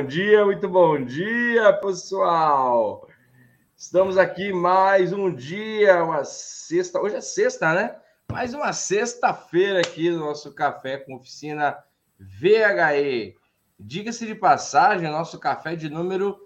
bom 0.00 0.06
dia, 0.06 0.46
muito 0.46 0.66
bom 0.66 1.04
dia, 1.04 1.74
pessoal. 1.74 3.06
Estamos 3.76 4.16
aqui 4.16 4.50
mais 4.50 5.12
um 5.12 5.30
dia, 5.30 6.02
uma 6.02 6.24
sexta. 6.24 6.98
Hoje 6.98 7.16
é 7.16 7.20
sexta, 7.20 7.74
né? 7.74 7.94
Mais 8.32 8.54
uma 8.54 8.72
sexta-feira 8.72 9.80
aqui 9.80 10.08
no 10.08 10.20
nosso 10.20 10.54
café 10.54 10.96
com 10.96 11.16
oficina 11.16 11.76
VHE. 12.18 13.36
Diga-se 13.78 14.26
de 14.26 14.34
passagem, 14.34 15.06
nosso 15.10 15.38
café 15.38 15.76
de 15.76 15.90
número 15.90 16.40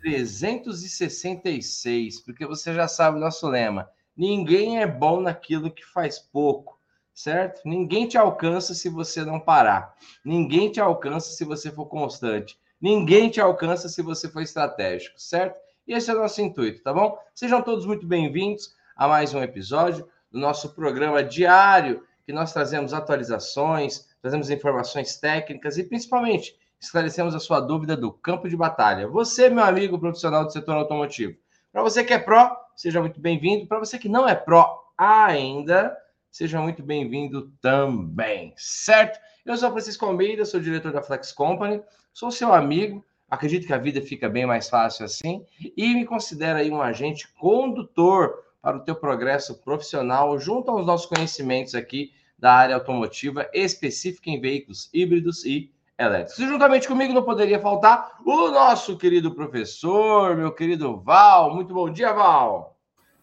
366, 0.00 2.20
porque 2.20 2.46
você 2.46 2.72
já 2.72 2.88
sabe 2.88 3.18
o 3.18 3.20
nosso 3.20 3.46
lema: 3.46 3.86
ninguém 4.16 4.80
é 4.80 4.86
bom 4.86 5.20
naquilo 5.20 5.70
que 5.70 5.84
faz 5.84 6.18
pouco 6.18 6.74
certo? 7.14 7.60
Ninguém 7.64 8.08
te 8.08 8.18
alcança 8.18 8.74
se 8.74 8.88
você 8.88 9.24
não 9.24 9.38
parar. 9.38 9.94
Ninguém 10.24 10.72
te 10.72 10.80
alcança 10.80 11.30
se 11.30 11.44
você 11.44 11.70
for 11.70 11.86
constante. 11.86 12.58
Ninguém 12.84 13.30
te 13.30 13.40
alcança 13.40 13.88
se 13.88 14.02
você 14.02 14.28
for 14.28 14.42
estratégico, 14.42 15.18
certo? 15.18 15.58
E 15.88 15.94
esse 15.94 16.10
é 16.10 16.14
o 16.14 16.18
nosso 16.18 16.42
intuito, 16.42 16.82
tá 16.82 16.92
bom? 16.92 17.18
Sejam 17.34 17.62
todos 17.62 17.86
muito 17.86 18.06
bem-vindos 18.06 18.74
a 18.94 19.08
mais 19.08 19.32
um 19.32 19.42
episódio 19.42 20.06
do 20.30 20.38
nosso 20.38 20.74
programa 20.74 21.24
diário, 21.24 22.04
que 22.26 22.30
nós 22.30 22.52
trazemos 22.52 22.92
atualizações, 22.92 24.06
trazemos 24.20 24.50
informações 24.50 25.16
técnicas 25.16 25.78
e 25.78 25.84
principalmente 25.84 26.58
esclarecemos 26.78 27.34
a 27.34 27.40
sua 27.40 27.58
dúvida 27.58 27.96
do 27.96 28.12
campo 28.12 28.50
de 28.50 28.54
batalha. 28.54 29.08
Você, 29.08 29.48
meu 29.48 29.64
amigo 29.64 29.98
profissional 29.98 30.44
do 30.44 30.52
setor 30.52 30.76
automotivo. 30.76 31.38
Para 31.72 31.80
você 31.80 32.04
que 32.04 32.12
é 32.12 32.18
pró, 32.18 32.54
seja 32.76 33.00
muito 33.00 33.18
bem-vindo. 33.18 33.66
Para 33.66 33.78
você 33.78 33.98
que 33.98 34.10
não 34.10 34.28
é 34.28 34.34
pró 34.34 34.92
ainda, 34.98 35.96
seja 36.30 36.60
muito 36.60 36.82
bem-vindo 36.82 37.50
também, 37.62 38.52
certo? 38.58 39.18
Eu 39.44 39.58
sou 39.58 39.70
Francisco 39.70 40.06
Almeida, 40.06 40.42
sou 40.46 40.58
diretor 40.58 40.90
da 40.90 41.02
Flex 41.02 41.30
Company, 41.30 41.82
sou 42.14 42.30
seu 42.30 42.54
amigo, 42.54 43.04
acredito 43.28 43.66
que 43.66 43.74
a 43.74 43.78
vida 43.78 44.00
fica 44.00 44.26
bem 44.26 44.46
mais 44.46 44.70
fácil 44.70 45.04
assim, 45.04 45.44
e 45.76 45.94
me 45.94 46.06
considero 46.06 46.58
aí 46.58 46.70
um 46.70 46.80
agente 46.80 47.28
condutor 47.34 48.42
para 48.62 48.78
o 48.78 48.80
teu 48.80 48.96
progresso 48.96 49.60
profissional, 49.62 50.38
junto 50.38 50.70
aos 50.70 50.86
nossos 50.86 51.04
conhecimentos 51.04 51.74
aqui 51.74 52.10
da 52.38 52.54
área 52.54 52.74
automotiva, 52.74 53.46
específica 53.52 54.30
em 54.30 54.40
veículos 54.40 54.88
híbridos 54.94 55.44
e 55.44 55.70
elétricos. 55.98 56.38
E 56.38 56.48
juntamente 56.48 56.88
comigo 56.88 57.12
não 57.12 57.22
poderia 57.22 57.60
faltar 57.60 58.18
o 58.24 58.48
nosso 58.48 58.96
querido 58.96 59.34
professor, 59.34 60.34
meu 60.34 60.52
querido 60.52 60.96
Val. 61.02 61.54
Muito 61.54 61.74
bom 61.74 61.90
dia, 61.90 62.14
Val! 62.14 62.78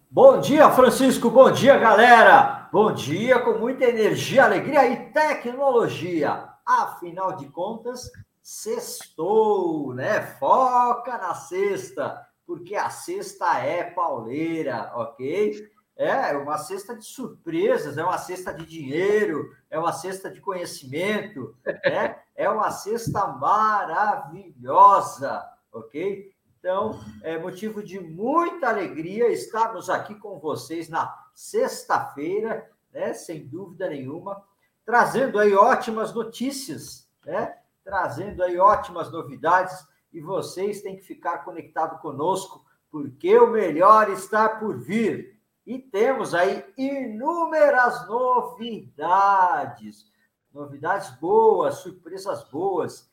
Bom 0.07 0.39
dia, 0.39 0.69
Francisco. 0.69 1.31
Bom 1.31 1.51
dia, 1.51 1.79
galera. 1.79 2.60
Bom 2.71 2.93
dia 2.93 3.39
com 3.39 3.57
muita 3.57 3.83
energia, 3.83 4.45
alegria 4.45 4.87
e 4.87 5.11
tecnologia. 5.11 6.47
Afinal 6.65 7.35
de 7.35 7.49
contas, 7.49 8.09
sextou, 8.41 9.93
né? 9.93 10.21
Foca 10.21 11.17
na 11.17 11.35
sexta, 11.35 12.25
porque 12.47 12.73
a 12.73 12.89
sexta 12.89 13.57
é 13.57 13.83
pauleira, 13.83 14.89
ok? 14.95 15.69
É 15.97 16.31
uma 16.37 16.57
cesta 16.57 16.95
de 16.95 17.03
surpresas, 17.03 17.97
é 17.97 18.03
uma 18.05 18.17
cesta 18.17 18.53
de 18.53 18.65
dinheiro, 18.65 19.53
é 19.69 19.77
uma 19.77 19.91
cesta 19.91 20.31
de 20.31 20.39
conhecimento, 20.39 21.53
né? 21.65 22.21
É 22.33 22.49
uma 22.49 22.71
cesta 22.71 23.27
maravilhosa, 23.27 25.43
ok? 25.73 26.31
Então, 26.61 27.01
é 27.23 27.39
motivo 27.39 27.81
de 27.81 27.99
muita 27.99 28.69
alegria 28.69 29.29
estarmos 29.29 29.89
aqui 29.89 30.13
com 30.13 30.37
vocês 30.37 30.87
na 30.87 31.11
sexta-feira, 31.33 32.69
né? 32.93 33.15
Sem 33.15 33.47
dúvida 33.47 33.89
nenhuma, 33.89 34.45
trazendo 34.85 35.39
aí 35.39 35.55
ótimas 35.55 36.13
notícias, 36.13 37.09
né? 37.25 37.57
Trazendo 37.83 38.43
aí 38.43 38.59
ótimas 38.59 39.11
novidades 39.11 39.75
e 40.13 40.21
vocês 40.21 40.83
têm 40.83 40.95
que 40.95 41.01
ficar 41.01 41.39
conectados 41.39 41.99
conosco, 41.99 42.63
porque 42.91 43.35
o 43.39 43.47
melhor 43.47 44.11
está 44.11 44.47
por 44.47 44.77
vir. 44.77 45.41
E 45.65 45.79
temos 45.79 46.35
aí 46.35 46.63
inúmeras 46.77 48.07
novidades, 48.07 50.05
novidades 50.53 51.09
boas, 51.19 51.77
surpresas 51.77 52.47
boas, 52.51 53.09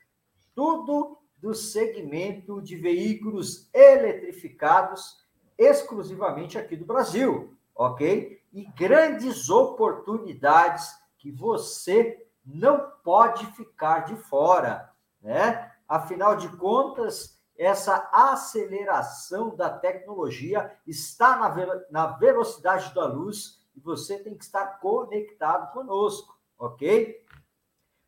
tudo 0.54 1.17
do 1.40 1.54
segmento 1.54 2.60
de 2.60 2.76
veículos 2.76 3.68
eletrificados 3.72 5.24
exclusivamente 5.56 6.58
aqui 6.58 6.76
do 6.76 6.84
Brasil, 6.84 7.56
ok? 7.74 8.42
E 8.52 8.64
grandes 8.64 9.50
oportunidades 9.50 10.96
que 11.18 11.30
você 11.30 12.26
não 12.44 12.90
pode 13.02 13.46
ficar 13.52 14.00
de 14.00 14.16
fora, 14.16 14.92
né? 15.20 15.72
Afinal 15.88 16.36
de 16.36 16.48
contas, 16.56 17.38
essa 17.56 18.08
aceleração 18.12 19.54
da 19.56 19.68
tecnologia 19.68 20.72
está 20.86 21.36
na, 21.36 21.48
ve 21.48 21.66
na 21.90 22.06
velocidade 22.06 22.94
da 22.94 23.06
luz 23.06 23.60
e 23.74 23.80
você 23.80 24.18
tem 24.18 24.36
que 24.36 24.44
estar 24.44 24.78
conectado 24.80 25.72
conosco, 25.72 26.38
ok? 26.58 27.24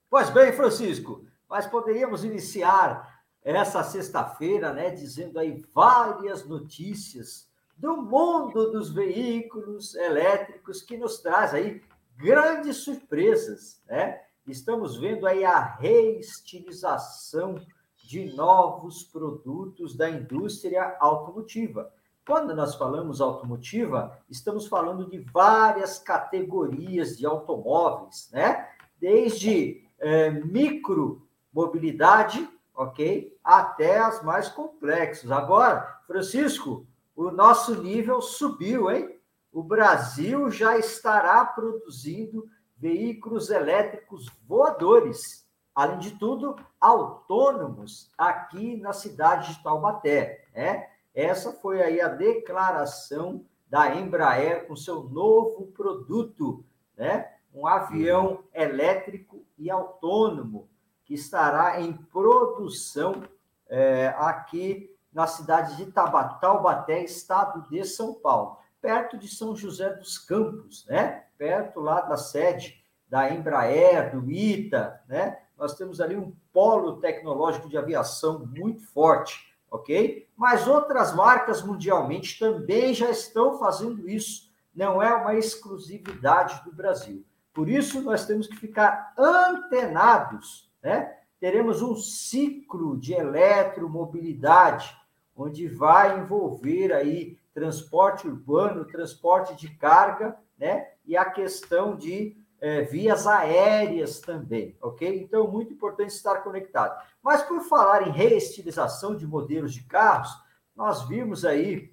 Pois 0.09 0.31
bem, 0.31 0.53
Francisco, 0.53 1.25
mas 1.49 1.67
poderíamos 1.67 2.25
iniciar 2.25 3.20
essa 3.43 3.83
sexta-feira, 3.83 4.73
né, 4.73 4.91
dizendo 4.91 5.39
aí 5.39 5.65
várias 5.75 6.47
notícias 6.47 7.49
do 7.77 7.97
mundo 7.97 8.71
dos 8.71 8.93
veículos 8.93 9.95
elétricos 9.95 10.83
que 10.83 10.99
nos 10.99 11.21
traz 11.21 11.55
aí 11.55 11.83
grandes 12.17 12.79
surpresas, 12.79 13.81
né? 13.89 14.21
Estamos 14.47 14.97
vendo 14.97 15.27
aí 15.27 15.45
a 15.45 15.59
reestilização 15.59 17.61
de 17.97 18.33
novos 18.35 19.03
produtos 19.05 19.97
da 19.97 20.09
indústria 20.11 20.97
automotiva. 21.01 21.93
Quando 22.27 22.55
nós 22.55 22.75
falamos 22.75 23.21
automotiva, 23.21 24.19
estamos 24.29 24.67
falando 24.67 25.09
de 25.09 25.19
várias 25.19 25.99
categorias 25.99 27.17
de 27.17 27.25
automóveis, 27.25 28.29
né? 28.33 28.69
Desde 29.01 29.89
é, 29.99 30.31
micromobilidade 30.31 32.47
ok? 32.81 33.39
Até 33.45 33.99
as 33.99 34.23
mais 34.23 34.49
complexas. 34.49 35.31
Agora, 35.31 36.01
Francisco, 36.07 36.87
o 37.15 37.31
nosso 37.31 37.83
nível 37.83 38.23
subiu, 38.23 38.91
hein? 38.91 39.21
O 39.53 39.63
Brasil 39.63 40.51
já 40.51 40.79
estará 40.79 41.45
produzindo 41.45 42.49
veículos 42.79 43.51
elétricos 43.51 44.31
voadores, 44.49 45.47
além 45.75 45.99
de 45.99 46.13
tudo, 46.13 46.57
autônomos 46.81 48.11
aqui 48.17 48.77
na 48.79 48.95
cidade 48.95 49.55
de 49.55 49.63
Taubaté, 49.63 50.47
né? 50.55 50.89
Essa 51.15 51.53
foi 51.53 51.83
aí 51.83 52.01
a 52.01 52.09
declaração 52.09 53.45
da 53.69 53.95
Embraer 53.95 54.67
com 54.67 54.75
seu 54.75 55.03
novo 55.03 55.67
produto, 55.73 56.65
né? 56.97 57.31
Um 57.53 57.67
avião 57.67 58.45
elétrico 58.55 59.45
e 59.59 59.71
autônomo 59.71 60.70
que 61.11 61.15
estará 61.15 61.81
em 61.81 61.93
produção 61.93 63.25
é, 63.69 64.15
aqui 64.17 64.97
na 65.13 65.27
cidade 65.27 65.75
de 65.75 65.91
Taubaté, 65.91 67.03
estado 67.03 67.69
de 67.69 67.85
São 67.85 68.15
Paulo, 68.15 68.59
perto 68.81 69.19
de 69.19 69.27
São 69.27 69.57
José 69.57 69.93
dos 69.93 70.19
Campos, 70.19 70.87
né? 70.87 71.25
Perto 71.37 71.81
lá 71.81 72.03
da 72.03 72.17
sede 72.17 72.81
da 73.09 73.29
Embraer, 73.29 74.13
do 74.13 74.31
ITA, 74.31 75.03
né? 75.09 75.41
Nós 75.59 75.75
temos 75.75 76.01
ali 76.01 76.15
um 76.15 76.33
polo 76.53 77.01
tecnológico 77.01 77.69
de 77.69 77.77
aviação 77.77 78.47
muito 78.47 78.87
forte, 78.87 79.53
ok? 79.69 80.29
Mas 80.37 80.69
outras 80.69 81.13
marcas 81.13 81.61
mundialmente 81.61 82.39
também 82.39 82.95
já 82.95 83.11
estão 83.11 83.59
fazendo 83.59 84.09
isso. 84.09 84.49
Não 84.73 85.03
é 85.03 85.13
uma 85.13 85.35
exclusividade 85.35 86.63
do 86.65 86.73
Brasil. 86.73 87.27
Por 87.53 87.69
isso, 87.69 88.01
nós 88.01 88.27
temos 88.27 88.47
que 88.47 88.55
ficar 88.55 89.13
antenados 89.19 90.70
né? 90.83 91.17
Teremos 91.39 91.81
um 91.83 91.97
ciclo 91.97 92.99
de 92.99 93.15
eletromobilidade, 93.15 94.95
onde 95.35 95.69
vai 95.69 96.19
envolver 96.19 96.93
aí 96.93 97.39
transporte 97.55 98.29
urbano, 98.29 98.85
transporte 98.85 99.55
de 99.57 99.69
carga, 99.77 100.37
né? 100.59 100.89
E 101.05 101.17
a 101.17 101.25
questão 101.25 101.97
de 101.97 102.37
é, 102.61 102.83
vias 102.83 103.27
aéreas 103.27 104.21
também, 104.21 104.77
ok? 104.83 105.23
Então, 105.23 105.51
muito 105.51 105.73
importante 105.73 106.11
estar 106.11 106.43
conectado. 106.43 107.03
Mas 107.23 107.43
por 107.43 107.61
falar 107.63 108.07
em 108.07 108.13
reestilização 108.13 109.17
de 109.17 109.27
modelos 109.27 109.73
de 109.73 109.83
carros, 109.85 110.31
nós 110.77 111.09
vimos 111.09 111.45
aí 111.45 111.93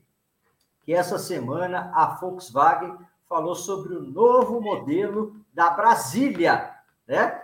que 0.81 0.94
essa 0.94 1.18
semana 1.18 1.92
a 1.94 2.16
Volkswagen 2.16 2.98
falou 3.28 3.56
sobre 3.56 3.95
o 3.95 4.01
novo 4.01 4.62
modelo 4.62 5.36
da 5.54 5.69
Brasília, 5.69 6.74
né? 7.07 7.37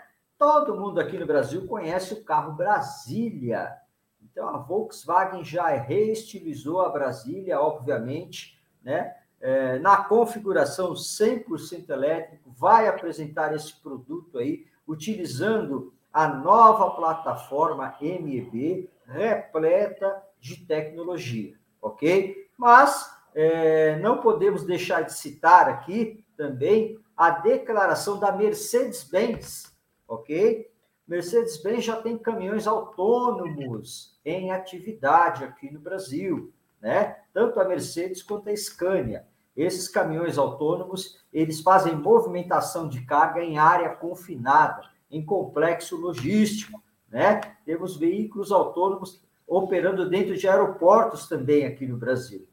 Todo 0.44 0.76
mundo 0.76 1.00
aqui 1.00 1.18
no 1.18 1.26
Brasil 1.26 1.66
conhece 1.66 2.14
o 2.14 2.22
carro 2.22 2.52
Brasília. 2.52 3.78
Então, 4.22 4.50
a 4.50 4.58
Volkswagen 4.58 5.42
já 5.42 5.68
reestilizou 5.70 6.82
a 6.82 6.90
Brasília, 6.90 7.62
obviamente, 7.62 8.62
né? 8.84 9.16
É, 9.40 9.80
na 9.80 10.04
configuração 10.04 10.92
100% 10.96 11.90
elétrico, 11.90 12.52
vai 12.52 12.90
apresentar 12.90 13.56
esse 13.56 13.74
produto 13.82 14.38
aí, 14.38 14.66
utilizando 14.86 15.94
a 16.12 16.28
nova 16.28 16.92
plataforma 16.92 17.96
MEB 18.02 18.90
repleta 19.08 20.22
de 20.42 20.58
tecnologia, 20.66 21.56
ok? 21.82 22.50
Mas 22.58 23.10
é, 23.34 23.96
não 24.00 24.18
podemos 24.18 24.66
deixar 24.66 25.04
de 25.04 25.14
citar 25.14 25.70
aqui 25.70 26.22
também 26.36 27.00
a 27.16 27.30
declaração 27.30 28.20
da 28.20 28.30
Mercedes-Benz, 28.34 29.73
ok? 30.14 30.70
Mercedes-Benz 31.08 31.84
já 31.84 32.02
tem 32.02 32.18
caminhões 32.18 32.66
autônomos 32.66 34.18
em 34.24 34.52
atividade 34.52 35.44
aqui 35.44 35.72
no 35.72 35.80
Brasil, 35.80 36.54
né? 36.82 37.18
Tanto 37.34 37.60
a 37.60 37.66
Mercedes 37.66 38.24
quanto 38.24 38.50
a 38.50 38.56
Scania. 38.56 39.26
Esses 39.56 39.88
caminhões 39.88 40.38
autônomos, 40.38 41.24
eles 41.32 41.60
fazem 41.60 41.96
movimentação 41.96 42.88
de 42.88 43.02
carga 43.06 43.44
em 43.44 43.58
área 43.58 43.90
confinada, 43.90 44.82
em 45.12 45.24
complexo 45.24 45.96
logístico, 45.96 46.82
né? 47.10 47.42
Temos 47.66 47.98
veículos 47.98 48.52
autônomos 48.52 49.22
operando 49.46 50.10
dentro 50.10 50.36
de 50.36 50.48
aeroportos 50.48 51.28
também 51.28 51.66
aqui 51.66 51.86
no 51.86 51.98
Brasil. 51.98 52.48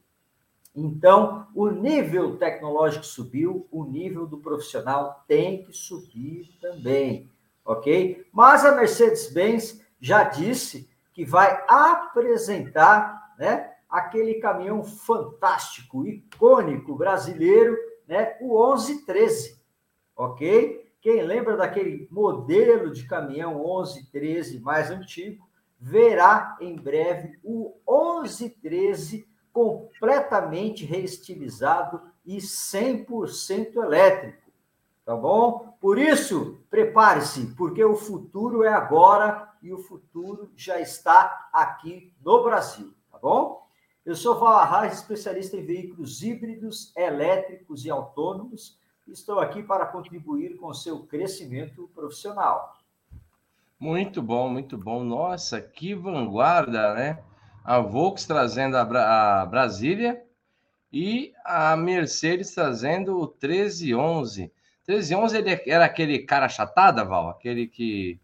Então, 0.74 1.46
o 1.54 1.68
nível 1.68 2.36
tecnológico 2.36 3.04
subiu, 3.04 3.66
o 3.70 3.84
nível 3.84 4.26
do 4.26 4.38
profissional 4.38 5.24
tem 5.26 5.64
que 5.64 5.72
subir 5.72 6.50
também, 6.60 7.29
ok? 7.64 8.26
Mas 8.32 8.64
a 8.64 8.74
Mercedes-Benz 8.74 9.80
já 10.00 10.24
disse 10.24 10.88
que 11.12 11.24
vai 11.24 11.64
apresentar, 11.68 13.34
né, 13.38 13.70
aquele 13.88 14.34
caminhão 14.34 14.82
fantástico, 14.82 16.06
icônico 16.06 16.94
brasileiro, 16.94 17.76
né, 18.06 18.36
o 18.40 18.66
1113, 18.74 19.60
ok? 20.16 20.92
Quem 21.00 21.22
lembra 21.22 21.56
daquele 21.56 22.06
modelo 22.10 22.92
de 22.92 23.06
caminhão 23.06 23.54
1113 23.54 24.60
mais 24.60 24.90
antigo, 24.90 25.48
verá 25.78 26.56
em 26.60 26.76
breve 26.76 27.38
o 27.42 27.74
1113 27.88 29.26
completamente 29.52 30.84
reestilizado 30.84 32.00
e 32.24 32.36
100% 32.36 33.76
elétrico. 33.76 34.49
Tá 35.10 35.16
bom? 35.16 35.74
Por 35.80 35.98
isso, 35.98 36.60
prepare-se, 36.70 37.48
porque 37.56 37.82
o 37.82 37.96
futuro 37.96 38.62
é 38.62 38.72
agora 38.72 39.52
e 39.60 39.72
o 39.72 39.78
futuro 39.78 40.52
já 40.54 40.80
está 40.80 41.48
aqui 41.52 42.14
no 42.24 42.44
Brasil, 42.44 42.94
tá 43.10 43.18
bom? 43.18 43.66
Eu 44.06 44.14
sou 44.14 44.38
Val 44.38 44.58
Arraes, 44.58 44.94
especialista 44.94 45.56
em 45.56 45.66
veículos 45.66 46.22
híbridos, 46.22 46.92
elétricos 46.96 47.84
e 47.84 47.90
autônomos. 47.90 48.78
Estou 49.08 49.40
aqui 49.40 49.64
para 49.64 49.84
contribuir 49.84 50.56
com 50.56 50.68
o 50.68 50.74
seu 50.74 51.00
crescimento 51.00 51.90
profissional. 51.92 52.78
Muito 53.80 54.22
bom, 54.22 54.48
muito 54.48 54.78
bom. 54.78 55.02
Nossa, 55.02 55.60
que 55.60 55.92
vanguarda, 55.92 56.94
né? 56.94 57.18
a 57.64 57.80
Volks 57.80 58.26
trazendo 58.26 58.76
a, 58.76 58.84
Bra 58.84 59.40
a 59.42 59.44
Brasília 59.44 60.22
e 60.92 61.32
a 61.44 61.76
Mercedes 61.76 62.54
trazendo 62.54 63.16
o 63.16 63.22
1311. 63.22 64.52
1311 64.90 65.36
ele 65.36 65.62
era 65.66 65.84
aquele 65.84 66.20
cara 66.20 66.48
chatada, 66.48 67.04
Val? 67.04 67.30
Aquele 67.30 67.66
que. 67.66 68.18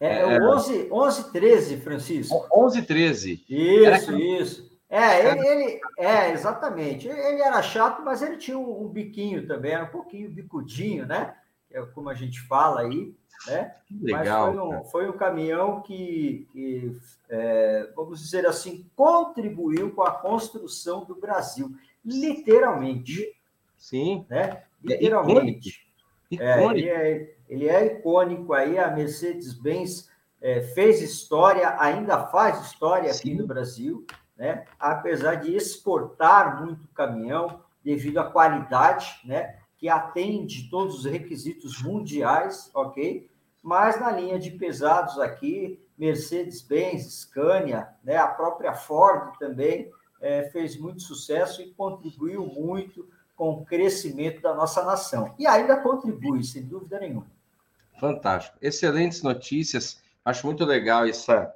É, 0.00 0.20
é 0.20 0.40
o 0.40 0.54
11, 0.54 0.88
11 0.92 1.32
13, 1.32 1.76
Francisco. 1.78 2.46
11 2.54 2.82
13. 2.82 3.44
Isso, 3.48 4.16
isso. 4.16 4.68
É, 4.90 5.32
ele, 5.32 5.46
ele, 5.46 5.80
é, 5.98 6.32
exatamente. 6.32 7.08
Ele 7.08 7.42
era 7.42 7.60
chato, 7.62 8.02
mas 8.02 8.22
ele 8.22 8.36
tinha 8.36 8.58
um, 8.58 8.84
um 8.84 8.88
biquinho 8.88 9.46
também, 9.46 9.72
era 9.72 9.84
um 9.84 9.88
pouquinho 9.88 10.30
bicudinho, 10.30 11.04
né? 11.06 11.34
É 11.70 11.82
como 11.82 12.08
a 12.08 12.14
gente 12.14 12.40
fala 12.40 12.80
aí. 12.80 13.14
Né? 13.46 13.74
Legal. 14.00 14.46
Mas 14.46 14.56
foi 14.56 14.66
um, 14.66 14.84
foi 14.84 15.08
um 15.10 15.16
caminhão 15.16 15.80
que, 15.82 16.46
que 16.52 16.96
é, 17.28 17.88
vamos 17.94 18.20
dizer 18.20 18.46
assim, 18.46 18.88
contribuiu 18.96 19.92
com 19.92 20.02
a 20.02 20.10
construção 20.10 21.04
do 21.04 21.14
Brasil, 21.14 21.70
literalmente. 22.04 23.32
Sim. 23.78 24.26
Né? 24.28 24.62
Literalmente. 24.82 25.86
É, 26.38 26.64
ele, 26.66 26.88
é, 26.88 27.36
ele 27.48 27.68
é 27.68 27.86
icônico 27.86 28.52
aí, 28.52 28.78
a 28.78 28.90
Mercedes-Benz 28.90 30.10
é, 30.42 30.60
fez 30.60 31.00
história, 31.00 31.80
ainda 31.80 32.26
faz 32.26 32.60
história 32.66 33.10
aqui 33.10 33.30
Sim. 33.30 33.36
no 33.36 33.46
Brasil, 33.46 34.06
né? 34.36 34.66
apesar 34.78 35.36
de 35.36 35.54
exportar 35.54 36.62
muito 36.62 36.86
caminhão 36.88 37.62
devido 37.82 38.18
à 38.18 38.30
qualidade, 38.30 39.20
né? 39.24 39.56
que 39.78 39.88
atende 39.88 40.68
todos 40.68 40.96
os 40.96 41.04
requisitos 41.04 41.82
mundiais, 41.82 42.70
ok? 42.74 43.30
Mas 43.62 43.98
na 44.00 44.10
linha 44.10 44.38
de 44.38 44.50
pesados 44.50 45.18
aqui, 45.18 45.80
Mercedes-Benz, 45.96 47.22
Scania, 47.22 47.88
né, 48.04 48.16
a 48.16 48.28
própria 48.28 48.74
Ford 48.74 49.36
também 49.38 49.90
é, 50.20 50.44
fez 50.50 50.78
muito 50.78 51.02
sucesso 51.02 51.62
e 51.62 51.72
contribuiu 51.74 52.46
muito 52.46 53.08
com 53.38 53.50
o 53.50 53.64
crescimento 53.64 54.42
da 54.42 54.52
nossa 54.52 54.84
nação. 54.84 55.32
E 55.38 55.46
ainda 55.46 55.76
contribui, 55.76 56.42
sem 56.42 56.64
dúvida 56.64 56.98
nenhuma. 56.98 57.30
Fantástico. 58.00 58.58
Excelentes 58.60 59.22
notícias. 59.22 60.02
Acho 60.24 60.44
muito 60.44 60.64
legal 60.64 61.06
essa, 61.06 61.54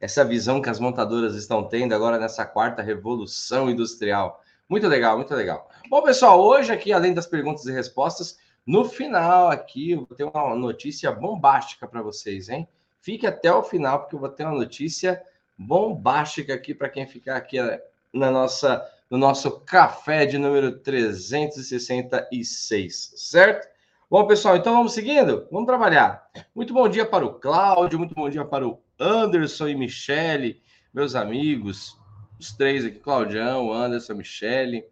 essa 0.00 0.24
visão 0.24 0.62
que 0.62 0.70
as 0.70 0.78
montadoras 0.78 1.34
estão 1.34 1.64
tendo 1.64 1.92
agora 1.92 2.20
nessa 2.20 2.46
quarta 2.46 2.82
revolução 2.82 3.68
industrial. 3.68 4.40
Muito 4.68 4.86
legal, 4.86 5.16
muito 5.16 5.34
legal. 5.34 5.68
Bom, 5.90 6.02
pessoal, 6.02 6.40
hoje 6.40 6.72
aqui, 6.72 6.92
além 6.92 7.12
das 7.12 7.26
perguntas 7.26 7.66
e 7.66 7.72
respostas, 7.72 8.38
no 8.64 8.84
final 8.84 9.50
aqui 9.50 9.90
eu 9.90 10.06
vou 10.06 10.16
ter 10.16 10.24
uma 10.24 10.54
notícia 10.54 11.10
bombástica 11.10 11.88
para 11.88 12.00
vocês, 12.00 12.48
hein? 12.48 12.68
Fique 13.00 13.26
até 13.26 13.52
o 13.52 13.64
final, 13.64 14.00
porque 14.00 14.14
eu 14.14 14.20
vou 14.20 14.28
ter 14.28 14.44
uma 14.44 14.56
notícia 14.56 15.20
bombástica 15.58 16.54
aqui 16.54 16.72
para 16.72 16.88
quem 16.88 17.08
ficar 17.08 17.36
aqui 17.36 17.58
eh, 17.58 17.84
na 18.12 18.30
nossa, 18.30 18.88
no 19.10 19.18
nosso 19.18 19.60
café 19.60 20.26
de 20.26 20.38
número 20.38 20.78
366, 20.78 23.12
certo? 23.16 23.68
Bom, 24.10 24.26
pessoal, 24.26 24.56
então 24.56 24.74
vamos 24.74 24.92
seguindo? 24.92 25.46
Vamos 25.50 25.66
trabalhar. 25.66 26.24
Muito 26.54 26.74
bom 26.74 26.88
dia 26.88 27.06
para 27.06 27.24
o 27.24 27.34
Cláudio, 27.34 27.98
muito 27.98 28.14
bom 28.14 28.28
dia 28.28 28.44
para 28.44 28.66
o 28.66 28.80
Anderson 28.98 29.68
e 29.68 29.74
Michele, 29.74 30.62
meus 30.92 31.14
amigos 31.14 31.96
os 32.38 32.52
três 32.52 32.84
aqui, 32.84 32.98
Claudião, 32.98 33.72
Anderson, 33.72 34.14
Michele. 34.14 34.84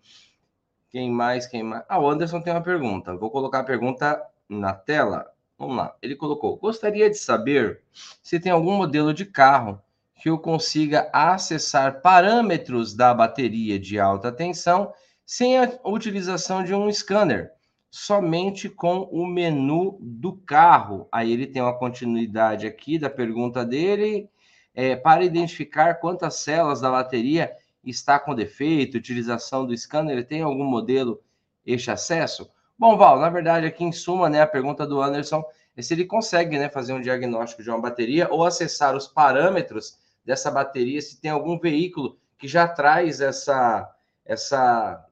Quem 0.90 1.10
mais? 1.10 1.46
Quem 1.46 1.62
mais? 1.62 1.84
Ah, 1.88 1.98
o 1.98 2.08
Anderson 2.08 2.40
tem 2.40 2.52
uma 2.52 2.62
pergunta. 2.62 3.16
Vou 3.16 3.30
colocar 3.30 3.60
a 3.60 3.64
pergunta 3.64 4.22
na 4.48 4.72
tela. 4.72 5.32
Vamos 5.58 5.76
lá. 5.76 5.96
Ele 6.02 6.16
colocou: 6.16 6.56
Gostaria 6.56 7.10
de 7.10 7.16
saber 7.16 7.82
se 8.22 8.40
tem 8.40 8.52
algum 8.52 8.76
modelo 8.76 9.12
de 9.12 9.24
carro 9.24 9.80
que 10.22 10.30
eu 10.30 10.38
consiga 10.38 11.10
acessar 11.12 12.00
parâmetros 12.00 12.94
da 12.94 13.12
bateria 13.12 13.76
de 13.76 13.98
alta 13.98 14.30
tensão 14.30 14.94
sem 15.26 15.58
a 15.58 15.68
utilização 15.84 16.62
de 16.62 16.72
um 16.72 16.88
scanner, 16.92 17.50
somente 17.90 18.68
com 18.68 19.00
o 19.10 19.26
menu 19.26 19.98
do 20.00 20.34
carro. 20.34 21.08
Aí 21.10 21.32
ele 21.32 21.48
tem 21.48 21.60
uma 21.60 21.76
continuidade 21.76 22.68
aqui 22.68 23.00
da 23.00 23.10
pergunta 23.10 23.64
dele 23.64 24.30
é, 24.72 24.94
para 24.94 25.24
identificar 25.24 25.94
quantas 25.94 26.36
células 26.36 26.80
da 26.80 26.92
bateria 26.92 27.50
está 27.84 28.16
com 28.16 28.32
defeito, 28.32 28.98
utilização 28.98 29.66
do 29.66 29.76
scanner, 29.76 30.24
tem 30.24 30.42
algum 30.42 30.64
modelo 30.64 31.20
este 31.66 31.90
acesso? 31.90 32.48
Bom, 32.78 32.96
Val, 32.96 33.18
na 33.18 33.28
verdade, 33.28 33.66
aqui 33.66 33.82
em 33.82 33.90
suma, 33.90 34.30
né, 34.30 34.40
a 34.40 34.46
pergunta 34.46 34.86
do 34.86 35.02
Anderson 35.02 35.42
é 35.76 35.82
se 35.82 35.92
ele 35.92 36.04
consegue 36.04 36.56
né, 36.60 36.68
fazer 36.68 36.92
um 36.92 37.00
diagnóstico 37.00 37.60
de 37.60 37.70
uma 37.70 37.80
bateria 37.80 38.28
ou 38.30 38.44
acessar 38.44 38.94
os 38.94 39.08
parâmetros 39.08 40.00
dessa 40.24 40.50
bateria, 40.50 41.00
se 41.00 41.20
tem 41.20 41.30
algum 41.30 41.58
veículo 41.58 42.18
que 42.38 42.48
já 42.48 42.66
traz 42.66 43.20
essa, 43.20 43.88
essa, 44.24 45.04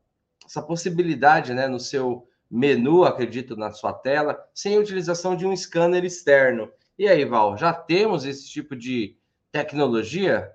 essa 0.45 0.63
possibilidade 0.63 1.55
né, 1.55 1.69
no 1.69 1.81
seu 1.81 2.29
menu, 2.51 3.05
acredito, 3.05 3.57
na 3.57 3.71
sua 3.71 3.93
tela, 3.93 4.39
sem 4.53 4.77
a 4.77 4.81
utilização 4.81 5.37
de 5.37 5.47
um 5.47 5.57
scanner 5.57 6.05
externo. 6.05 6.71
E 6.99 7.09
aí, 7.09 7.25
Val, 7.25 7.57
já 7.57 7.73
temos 7.73 8.25
esse 8.25 8.49
tipo 8.49 8.75
de, 8.75 9.17
tecnologia? 9.53 10.55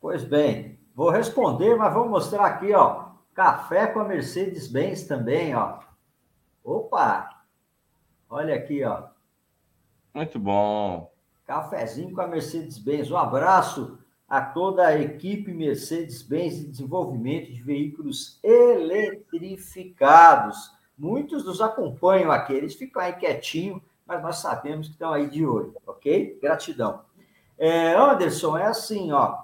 Pois 0.00 0.24
bem, 0.24 0.78
vou 0.94 1.10
responder, 1.10 1.76
mas 1.76 1.92
vou 1.92 2.08
mostrar 2.08 2.46
aqui, 2.46 2.72
ó, 2.72 3.10
café 3.34 3.86
com 3.88 4.00
a 4.00 4.04
Mercedes-Benz 4.04 5.04
também, 5.04 5.54
ó. 5.54 5.80
Opa! 6.62 7.42
Olha 8.30 8.54
aqui, 8.54 8.84
ó. 8.84 9.08
Muito 10.14 10.38
bom. 10.38 11.12
Cafezinho 11.48 12.14
com 12.14 12.20
a 12.20 12.26
Mercedes-Benz. 12.26 13.10
Um 13.10 13.16
abraço 13.16 13.98
a 14.28 14.42
toda 14.42 14.86
a 14.86 15.00
equipe 15.00 15.50
Mercedes-Benz 15.50 16.58
de 16.58 16.66
desenvolvimento 16.66 17.50
de 17.50 17.62
veículos 17.62 18.38
eletrificados. 18.42 20.70
Muitos 20.96 21.44
nos 21.46 21.62
acompanham 21.62 22.30
aqui, 22.30 22.52
eles 22.52 22.74
ficam 22.74 23.00
aí 23.00 23.14
quietinho, 23.14 23.82
mas 24.06 24.22
nós 24.22 24.36
sabemos 24.36 24.88
que 24.88 24.92
estão 24.92 25.10
aí 25.10 25.26
de 25.26 25.46
olho, 25.46 25.74
ok? 25.86 26.38
Gratidão. 26.42 27.00
É, 27.56 27.94
Anderson, 27.94 28.58
é 28.58 28.66
assim, 28.66 29.10
ó. 29.10 29.38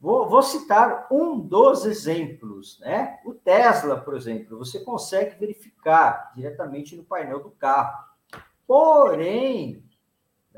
Vou, 0.00 0.28
vou, 0.28 0.42
citar 0.42 1.06
um 1.08 1.38
dos 1.38 1.84
exemplos, 1.84 2.80
né? 2.80 3.20
O 3.24 3.32
Tesla, 3.32 3.96
por 3.96 4.16
exemplo, 4.16 4.58
você 4.58 4.80
consegue 4.80 5.38
verificar 5.38 6.32
diretamente 6.34 6.96
no 6.96 7.04
painel 7.04 7.38
do 7.38 7.50
carro. 7.50 8.10
Porém, 8.66 9.84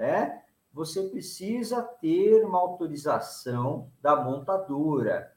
né? 0.03 0.43
Você 0.75 1.05
precisa 1.05 1.81
ter 1.81 2.45
uma 2.45 2.59
autorização 2.59 3.89
da 4.03 4.17
montadora. 4.17 5.33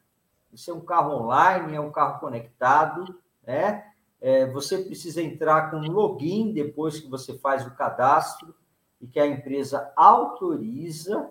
Isso 0.51 0.71
é 0.71 0.73
um 0.73 0.81
carro 0.81 1.23
online, 1.23 1.75
é 1.75 1.79
um 1.79 1.91
carro 1.91 2.19
conectado, 2.19 3.19
né? 3.45 3.85
É, 4.19 4.49
você 4.51 4.79
precisa 4.79 5.21
entrar 5.21 5.69
com 5.69 5.77
um 5.77 5.91
login 5.91 6.51
depois 6.51 6.99
que 6.99 7.07
você 7.07 7.37
faz 7.37 7.67
o 7.67 7.75
cadastro 7.75 8.55
e 8.99 9.05
que 9.05 9.19
a 9.19 9.27
empresa 9.27 9.91
autoriza 9.95 11.29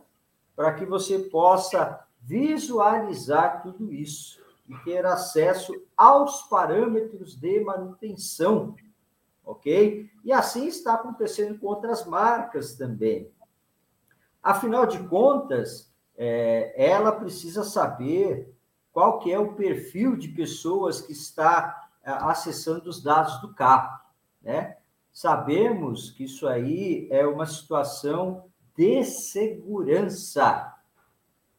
para 0.55 0.73
que 0.75 0.87
você 0.87 1.19
possa 1.19 2.07
visualizar 2.21 3.63
tudo 3.65 3.93
isso 3.93 4.41
e 4.69 4.77
ter 4.85 5.05
acesso 5.05 5.75
aos 5.97 6.43
parâmetros 6.43 7.35
de 7.35 7.59
manutenção, 7.65 8.77
ok? 9.45 10.11
E 10.25 10.33
assim 10.33 10.67
está 10.67 10.95
acontecendo 10.95 11.59
com 11.59 11.67
outras 11.67 12.05
marcas 12.07 12.75
também. 12.75 13.31
Afinal 14.43 14.87
de 14.87 14.99
contas, 15.09 15.93
é, 16.17 16.75
ela 16.77 17.13
precisa 17.13 17.65
saber 17.65 18.55
qual 18.93 19.19
que 19.19 19.33
é 19.33 19.39
o 19.39 19.55
perfil 19.55 20.17
de 20.17 20.29
pessoas 20.29 21.01
que 21.01 21.13
está 21.13 21.89
é, 22.03 22.11
acessando 22.11 22.89
os 22.89 23.03
dados 23.03 23.41
do 23.41 23.55
carro, 23.55 23.99
né? 24.43 24.77
Sabemos 25.13 26.11
que 26.11 26.25
isso 26.25 26.47
aí 26.47 27.09
é 27.11 27.25
uma 27.27 27.47
situação 27.47 28.45
de 28.77 29.05
segurança, 29.05 30.75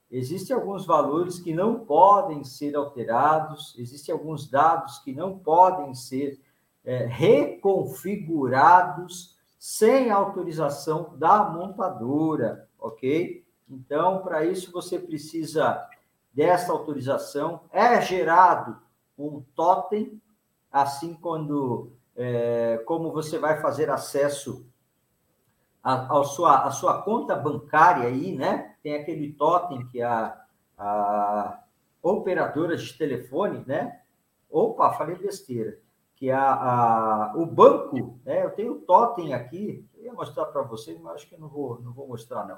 Existem 0.10 0.56
alguns 0.56 0.86
valores 0.86 1.40
que 1.40 1.54
não 1.54 1.80
podem 1.80 2.44
ser 2.44 2.76
alterados, 2.76 3.76
existem 3.78 4.14
alguns 4.14 4.50
dados 4.50 5.00
que 5.00 5.12
não 5.12 5.38
podem 5.38 5.94
ser 5.94 6.40
é, 6.86 7.06
reconfigurados 7.06 9.36
sem 9.58 10.12
autorização 10.12 11.16
da 11.18 11.44
montadora, 11.44 12.70
ok? 12.80 13.44
Então, 13.68 14.22
para 14.22 14.46
isso, 14.46 14.72
você 14.72 15.00
precisa 15.00 15.84
dessa 16.32 16.72
autorização. 16.72 17.62
É 17.72 18.00
gerado 18.00 18.78
um 19.18 19.42
totem, 19.56 20.22
assim 20.72 21.16
quando, 21.16 21.92
é, 22.16 22.78
como 22.86 23.12
você 23.12 23.40
vai 23.40 23.60
fazer 23.60 23.90
acesso 23.90 24.64
a, 25.86 26.24
sua, 26.24 26.64
a 26.64 26.72
sua 26.72 27.04
conta 27.04 27.36
bancária 27.36 28.08
aí, 28.08 28.36
né? 28.36 28.76
Tem 28.82 28.96
aquele 28.96 29.34
totem 29.34 29.86
que 29.88 30.02
a, 30.02 30.36
a 30.78 31.60
operadora 32.02 32.76
de 32.76 32.92
telefone, 32.98 33.64
né? 33.68 34.02
Opa, 34.50 34.94
falei 34.94 35.16
besteira. 35.16 35.78
Que 36.16 36.32
a, 36.32 36.54
a, 36.54 37.34
o 37.36 37.46
banco, 37.46 38.20
né? 38.26 38.44
Eu 38.44 38.52
tenho 38.52 38.74
o 38.74 38.82
totem 38.82 39.34
aqui, 39.34 39.86
eu 39.96 40.06
ia 40.06 40.14
mostrar 40.14 40.46
para 40.46 40.62
vocês, 40.62 41.00
mas 41.00 41.16
acho 41.16 41.30
que 41.30 41.38
não 41.38 41.50
vou, 41.50 41.82
não 41.82 41.92
vou 41.92 42.08
mostrar, 42.08 42.46
não. 42.46 42.58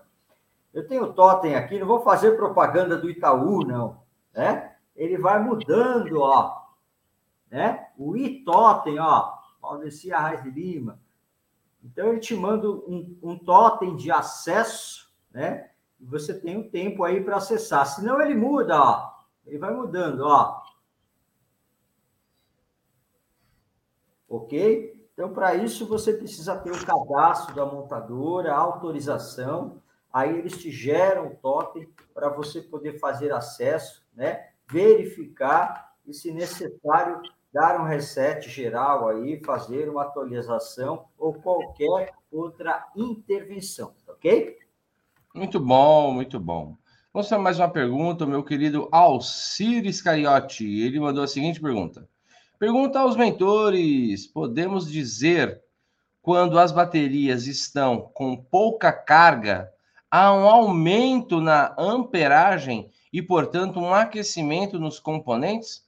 Eu 0.74 0.88
tenho 0.88 1.06
o 1.06 1.14
totem 1.14 1.56
aqui, 1.56 1.80
não 1.80 1.88
vou 1.88 2.02
fazer 2.02 2.38
propaganda 2.38 2.98
do 2.98 3.10
Itaú, 3.10 3.66
não, 3.66 4.02
né? 4.34 4.76
Ele 4.96 5.18
vai 5.18 5.42
mudando, 5.42 6.22
ó, 6.22 6.68
né? 7.50 7.88
O 7.98 8.16
iTotem, 8.16 9.00
ó, 9.00 9.34
Valdeci 9.62 10.14
Arraes 10.14 10.44
de 10.44 10.52
Lima, 10.52 11.00
então, 11.84 12.10
ele 12.10 12.20
te 12.20 12.36
manda 12.36 12.70
um, 12.70 13.18
um 13.24 13.38
totem 13.38 13.96
de 13.96 14.12
acesso, 14.12 15.10
né? 15.32 15.70
E 16.00 16.06
você 16.06 16.34
tem 16.34 16.58
um 16.58 16.70
tempo 16.70 17.04
aí 17.04 17.24
para 17.24 17.38
acessar. 17.38 17.86
Senão, 17.86 18.22
ele 18.22 18.36
muda, 18.36 18.80
ó. 18.80 19.14
Ele 19.46 19.58
vai 19.58 19.74
mudando, 19.74 20.22
ó. 20.22 20.62
Ok? 24.28 25.08
Então, 25.14 25.34
para 25.34 25.56
isso, 25.56 25.88
você 25.88 26.14
precisa 26.14 26.56
ter 26.58 26.72
o 26.72 26.86
cadastro 26.86 27.56
da 27.56 27.66
montadora, 27.66 28.54
a 28.54 28.58
autorização. 28.58 29.82
Aí, 30.12 30.38
eles 30.38 30.58
te 30.62 30.70
geram 30.70 31.28
o 31.28 31.36
totem 31.36 31.90
para 32.14 32.30
você 32.30 32.62
poder 32.62 33.00
fazer 33.00 33.32
acesso, 33.32 34.06
né? 34.16 34.50
Verificar 34.70 35.94
e, 36.06 36.14
se 36.14 36.32
necessário, 36.32 37.22
dar 37.52 37.82
um 37.82 37.86
reset 37.86 38.50
geral 38.50 39.08
aí, 39.08 39.42
fazer 39.44 39.90
uma 39.90 40.04
atualização 40.04 41.06
ou 41.18 41.34
qualquer 41.34 42.14
outra 42.32 42.88
intervenção, 42.96 43.94
ok? 44.08 44.58
Muito 45.34 45.60
bom, 45.60 46.12
muito 46.12 46.40
bom. 46.40 46.76
Vamos 47.14 47.30
fazer 47.30 47.42
mais 47.42 47.60
uma 47.60 47.70
pergunta, 47.70 48.26
meu 48.26 48.44
querido 48.44 48.88
Alcires 48.92 50.02
Cariotti. 50.02 50.66
Ele 50.66 51.00
mandou 51.00 51.24
a 51.24 51.28
seguinte 51.28 51.60
pergunta. 51.60 52.08
Pergunta 52.60 53.00
aos 53.00 53.16
mentores: 53.16 54.26
podemos 54.26 54.90
dizer 54.90 55.62
quando 56.22 56.58
as 56.58 56.72
baterias 56.72 57.46
estão 57.46 58.02
com 58.14 58.36
pouca 58.36 58.92
carga, 58.92 59.72
há 60.10 60.34
um 60.34 60.48
aumento 60.48 61.40
na 61.40 61.76
amperagem 61.78 62.92
e, 63.14 63.22
portanto, 63.22 63.80
um 63.80 63.94
aquecimento 63.94 64.80
nos 64.80 65.00
componentes? 65.00 65.86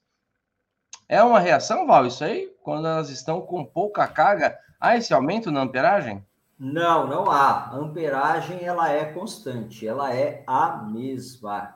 É 1.07 1.23
uma 1.23 1.39
reação, 1.39 1.87
Val, 1.87 2.05
isso 2.05 2.23
aí? 2.23 2.53
Quando 2.61 2.87
elas 2.87 3.09
estão 3.09 3.41
com 3.41 3.65
pouca 3.65 4.07
carga, 4.07 4.57
há 4.79 4.95
esse 4.95 5.11
aumento 5.11 5.51
na 5.51 5.61
amperagem? 5.61 6.23
Não, 6.59 7.07
não 7.07 7.31
há. 7.31 7.69
A 7.71 7.75
amperagem 7.77 8.63
ela 8.63 8.91
é 8.91 9.05
constante, 9.05 9.87
ela 9.87 10.13
é 10.13 10.43
a 10.45 10.83
mesma, 10.83 11.75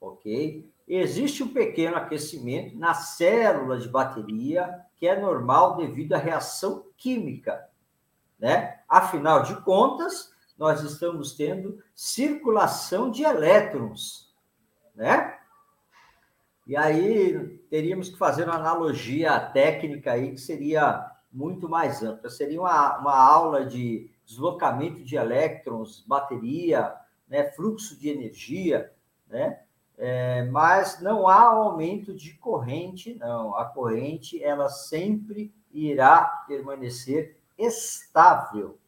ok? 0.00 0.69
Existe 0.92 1.44
um 1.44 1.48
pequeno 1.52 1.96
aquecimento 1.96 2.76
na 2.76 2.94
célula 2.94 3.78
de 3.78 3.88
bateria, 3.88 4.84
que 4.96 5.06
é 5.06 5.18
normal 5.18 5.76
devido 5.76 6.14
à 6.14 6.18
reação 6.18 6.84
química, 6.96 7.68
né? 8.36 8.80
Afinal 8.88 9.44
de 9.44 9.54
contas, 9.62 10.32
nós 10.58 10.82
estamos 10.82 11.34
tendo 11.34 11.78
circulação 11.94 13.08
de 13.08 13.22
elétrons, 13.22 14.34
né? 14.92 15.38
E 16.66 16.76
aí 16.76 17.60
teríamos 17.70 18.08
que 18.08 18.18
fazer 18.18 18.42
uma 18.46 18.56
analogia 18.56 19.38
técnica 19.38 20.10
aí 20.10 20.32
que 20.32 20.40
seria 20.40 21.08
muito 21.32 21.68
mais 21.68 22.02
ampla. 22.02 22.28
Seria 22.28 22.60
uma, 22.60 22.98
uma 22.98 23.16
aula 23.16 23.64
de 23.64 24.10
deslocamento 24.26 25.04
de 25.04 25.14
elétrons, 25.14 26.04
bateria, 26.04 26.92
né, 27.28 27.44
fluxo 27.52 27.96
de 27.96 28.08
energia, 28.08 28.92
né? 29.28 29.60
É, 30.02 30.44
mas 30.44 30.98
não 31.02 31.28
há 31.28 31.42
aumento 31.42 32.14
de 32.14 32.32
corrente, 32.32 33.14
não. 33.16 33.54
A 33.54 33.66
corrente 33.66 34.42
ela 34.42 34.70
sempre 34.70 35.54
irá 35.70 36.22
permanecer 36.48 37.36
estável, 37.58 38.78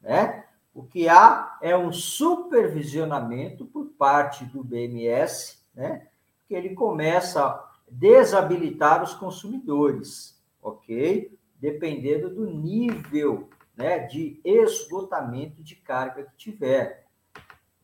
né? 0.00 0.44
O 0.74 0.82
que 0.82 1.08
há 1.08 1.56
é 1.62 1.76
um 1.76 1.92
supervisionamento 1.92 3.64
por 3.66 3.86
parte 3.96 4.44
do 4.44 4.64
BMS, 4.64 5.58
né? 5.72 6.08
que 6.48 6.54
ele 6.54 6.74
começa 6.74 7.44
a 7.44 7.68
desabilitar 7.88 9.02
os 9.02 9.14
consumidores, 9.14 10.42
ok? 10.62 11.38
Dependendo 11.60 12.30
do 12.30 12.46
nível 12.46 13.48
né, 13.76 14.00
de 14.00 14.40
esgotamento 14.44 15.62
de 15.62 15.76
carga 15.76 16.24
que 16.24 16.36
tiver. 16.36 17.06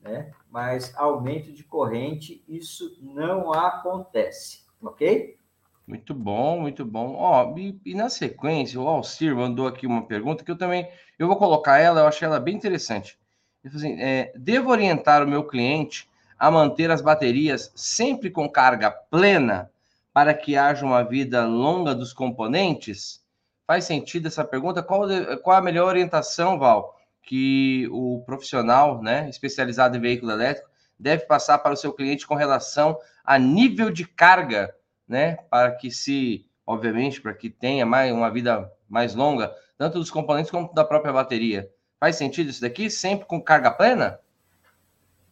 Né? 0.05 0.31
Mas 0.51 0.95
aumento 0.97 1.51
de 1.51 1.65
corrente, 1.65 2.45
isso 2.47 2.99
não 3.01 3.51
acontece, 3.55 4.67
ok? 4.83 5.39
Muito 5.87 6.15
bom, 6.15 6.61
muito 6.61 6.85
bom. 6.85 7.15
Ó, 7.17 7.57
e, 7.57 7.81
e, 7.87 7.95
na 7.95 8.11
sequência, 8.11 8.79
o 8.79 8.87
Alcir 8.87 9.35
mandou 9.35 9.67
aqui 9.67 9.87
uma 9.87 10.07
pergunta 10.07 10.45
que 10.45 10.51
eu 10.51 10.59
também 10.59 10.87
eu 11.19 11.27
vou 11.27 11.37
colocar 11.37 11.79
ela, 11.79 12.01
eu 12.01 12.07
achei 12.07 12.27
ela 12.27 12.39
bem 12.39 12.55
interessante. 12.55 13.19
Ele 13.65 13.75
assim: 13.75 14.01
é, 14.01 14.31
devo 14.37 14.71
orientar 14.71 15.23
o 15.23 15.29
meu 15.29 15.45
cliente 15.45 16.09
a 16.39 16.51
manter 16.51 16.91
as 16.91 17.01
baterias 17.01 17.73
sempre 17.75 18.31
com 18.31 18.49
carga 18.49 18.91
plena 18.91 19.71
para 20.13 20.35
que 20.35 20.57
haja 20.57 20.85
uma 20.85 21.03
vida 21.03 21.47
longa 21.47 21.95
dos 21.95 22.13
componentes? 22.13 23.23
Faz 23.67 23.85
sentido 23.85 24.29
essa 24.29 24.45
pergunta? 24.45 24.83
Qual, 24.83 25.07
qual 25.43 25.57
a 25.57 25.63
melhor 25.63 25.89
orientação, 25.89 26.59
Val, 26.59 26.99
que 27.25 27.89
o 27.91 28.23
profissional, 28.25 29.03
né, 29.03 29.29
especializado 29.29 29.97
em 29.97 30.01
veículo 30.01 30.33
elétrico, 30.33 30.69
deve 30.99 31.27
passar 31.27 31.59
para 31.59 31.73
o 31.73 31.77
seu 31.77 31.93
cliente 31.93 32.27
com 32.27 32.35
relação 32.35 32.99
a 33.25 33.39
nível 33.39 33.91
de 33.91 34.07
carga, 34.07 34.75
né, 35.09 35.37
para 35.51 35.73
que 35.73 35.91
se, 35.91 36.47
obviamente, 36.67 37.21
para 37.21 37.35
que 37.35 37.51
tenha 37.51 37.87
mais 37.87 38.13
uma 38.13 38.31
vida 38.31 38.71
mais 38.89 39.15
longa, 39.15 39.55
tanto 39.77 39.99
dos 39.99 40.11
componentes 40.11 40.51
como 40.51 40.73
da 40.73 40.85
própria 40.85 41.13
bateria. 41.13 41.71
Faz 41.99 42.17
sentido 42.17 42.51
isso 42.51 42.61
daqui? 42.61 42.91
Sempre 42.91 43.27
com 43.27 43.43
carga 43.43 43.71
plena? 43.71 44.21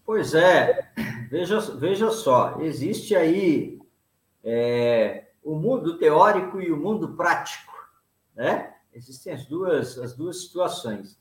Pois 0.04 0.34
é, 0.34 0.90
veja, 1.30 1.60
veja 1.76 2.10
só, 2.10 2.60
existe 2.60 3.14
aí 3.14 3.78
é, 4.42 5.28
o 5.42 5.54
mundo 5.54 5.96
teórico 5.98 6.60
e 6.60 6.72
o 6.72 6.76
mundo 6.76 7.14
prático, 7.14 7.72
né? 8.34 8.74
Existem 8.92 9.32
as 9.32 9.46
duas, 9.46 9.98
as 9.98 10.14
duas 10.14 10.42
situações. 10.42 11.18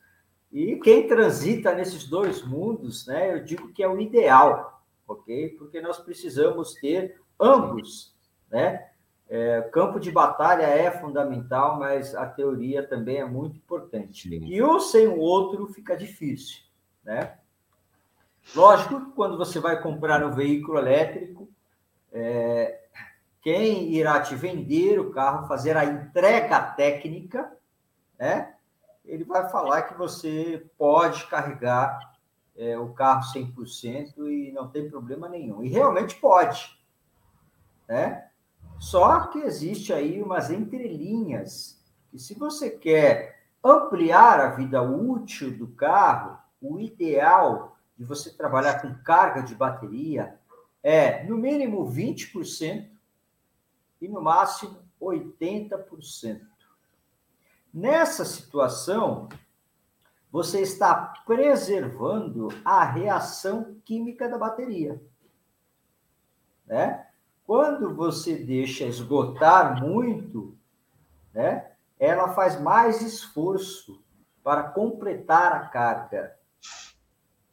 E 0.51 0.75
quem 0.77 1.08
transita 1.08 1.74
nesses 1.74 2.05
dois 2.05 2.46
mundos, 2.46 3.08
né, 3.08 3.34
eu 3.34 3.43
digo 3.43 3.72
que 3.72 3.81
é 3.81 3.88
o 3.88 4.00
ideal, 4.00 4.84
ok? 5.08 5.50
Porque 5.58 5.79
nós 5.79 5.98
precisamos 5.98 6.74
ter 6.75 7.20
ambos, 7.39 8.13
né? 8.50 8.88
É, 9.29 9.62
campo 9.72 9.98
de 9.98 10.12
batalha 10.12 10.63
é 10.63 10.91
fundamental, 10.91 11.79
mas 11.79 12.13
a 12.13 12.25
teoria 12.25 12.86
também 12.86 13.17
é 13.17 13.25
muito 13.25 13.55
importante. 13.55 14.27
Sim. 14.27 14.43
E 14.43 14.62
um 14.62 14.77
sem 14.77 15.08
o 15.08 15.17
outro 15.17 15.67
fica 15.67 15.96
difícil, 15.96 16.63
né? 17.01 17.38
Lógico 18.53 19.05
que 19.05 19.12
quando 19.12 19.38
você 19.38 19.58
vai 19.58 19.81
comprar 19.81 20.22
um 20.25 20.31
veículo 20.31 20.77
elétrico, 20.77 21.48
é, 22.12 22.81
quem 23.41 23.93
irá 23.93 24.20
te 24.20 24.36
vender 24.36 25.00
o 25.00 25.12
carro, 25.12 25.48
fazer 25.48 25.77
a 25.77 25.86
entrega 25.86 26.60
técnica, 26.62 27.51
né? 28.20 28.55
Ele 29.12 29.25
vai 29.25 29.50
falar 29.50 29.82
que 29.82 29.94
você 29.94 30.65
pode 30.77 31.27
carregar 31.27 32.15
é, 32.56 32.80
o 32.80 32.94
carro 32.94 33.22
100% 33.34 34.13
e 34.30 34.53
não 34.53 34.70
tem 34.70 34.89
problema 34.89 35.27
nenhum. 35.27 35.62
E 35.62 35.68
realmente 35.68 36.15
pode, 36.15 36.80
né? 37.89 38.30
Só 38.80 39.27
que 39.27 39.39
existe 39.39 39.91
aí 39.91 40.24
umas 40.24 40.50
entrelinhas 40.50 41.84
que 42.10 42.18
se 42.18 42.39
você 42.39 42.70
quer 42.70 43.41
ampliar 43.62 44.39
a 44.39 44.51
vida 44.51 44.82
útil 44.82 45.58
do 45.58 45.68
carro, 45.68 46.38
o 46.62 46.80
ideal 46.80 47.77
de 47.98 48.06
você 48.06 48.32
trabalhar 48.32 48.82
com 48.82 48.96
carga 49.03 49.44
de 49.44 49.53
bateria 49.53 50.39
é 50.82 51.22
no 51.25 51.36
mínimo 51.36 51.86
20% 51.86 52.88
e 54.00 54.08
no 54.08 54.22
máximo 54.22 54.77
80%. 55.01 56.50
Nessa 57.74 58.25
situação, 58.25 59.30
você 60.32 60.62
está 60.62 61.13
preservando 61.25 62.50
a 62.66 62.84
reação 62.84 63.75
química 63.86 64.28
da 64.28 64.38
bateria. 64.38 65.01
Né? 66.66 67.08
Quando 67.46 67.94
você 67.94 68.36
deixa 68.36 68.86
esgotar 68.86 69.82
muito, 69.82 70.58
né, 71.34 71.72
ela 72.00 72.34
faz 72.34 72.60
mais 72.60 73.01
esforço 73.01 74.01
para 74.44 74.63
completar 74.63 75.54
a 75.54 75.68
carga. 75.68 76.36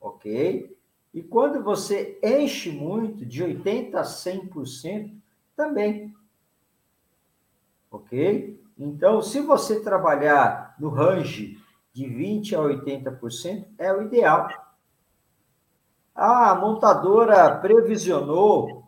Ok? 0.01 0.77
E 1.13 1.23
quando 1.23 1.63
você 1.63 2.19
enche 2.23 2.71
muito, 2.71 3.27
de 3.27 3.43
80% 3.43 3.95
a 3.95 4.03
100%, 4.03 5.17
também. 5.57 6.15
Ok? 7.91 8.63
Então, 8.79 9.21
se 9.21 9.41
você 9.41 9.81
trabalhar 9.81 10.77
no 10.79 10.89
range 10.89 11.59
de 11.93 12.05
20% 12.05 12.55
a 12.55 13.11
80%, 13.11 13.67
é 13.77 13.93
o 13.93 14.03
ideal. 14.03 14.49
A 16.15 16.55
montadora 16.55 17.57
previsionou. 17.57 18.85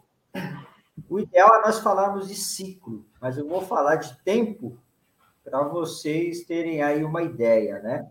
O 1.08 1.18
ideal 1.18 1.56
é 1.56 1.62
nós 1.62 1.80
falarmos 1.80 2.28
de 2.28 2.36
ciclo, 2.36 3.04
mas 3.20 3.36
eu 3.36 3.48
vou 3.48 3.62
falar 3.62 3.96
de 3.96 4.16
tempo 4.22 4.78
para 5.42 5.62
vocês 5.64 6.44
terem 6.44 6.82
aí 6.82 7.02
uma 7.02 7.22
ideia, 7.22 7.80
né? 7.80 8.08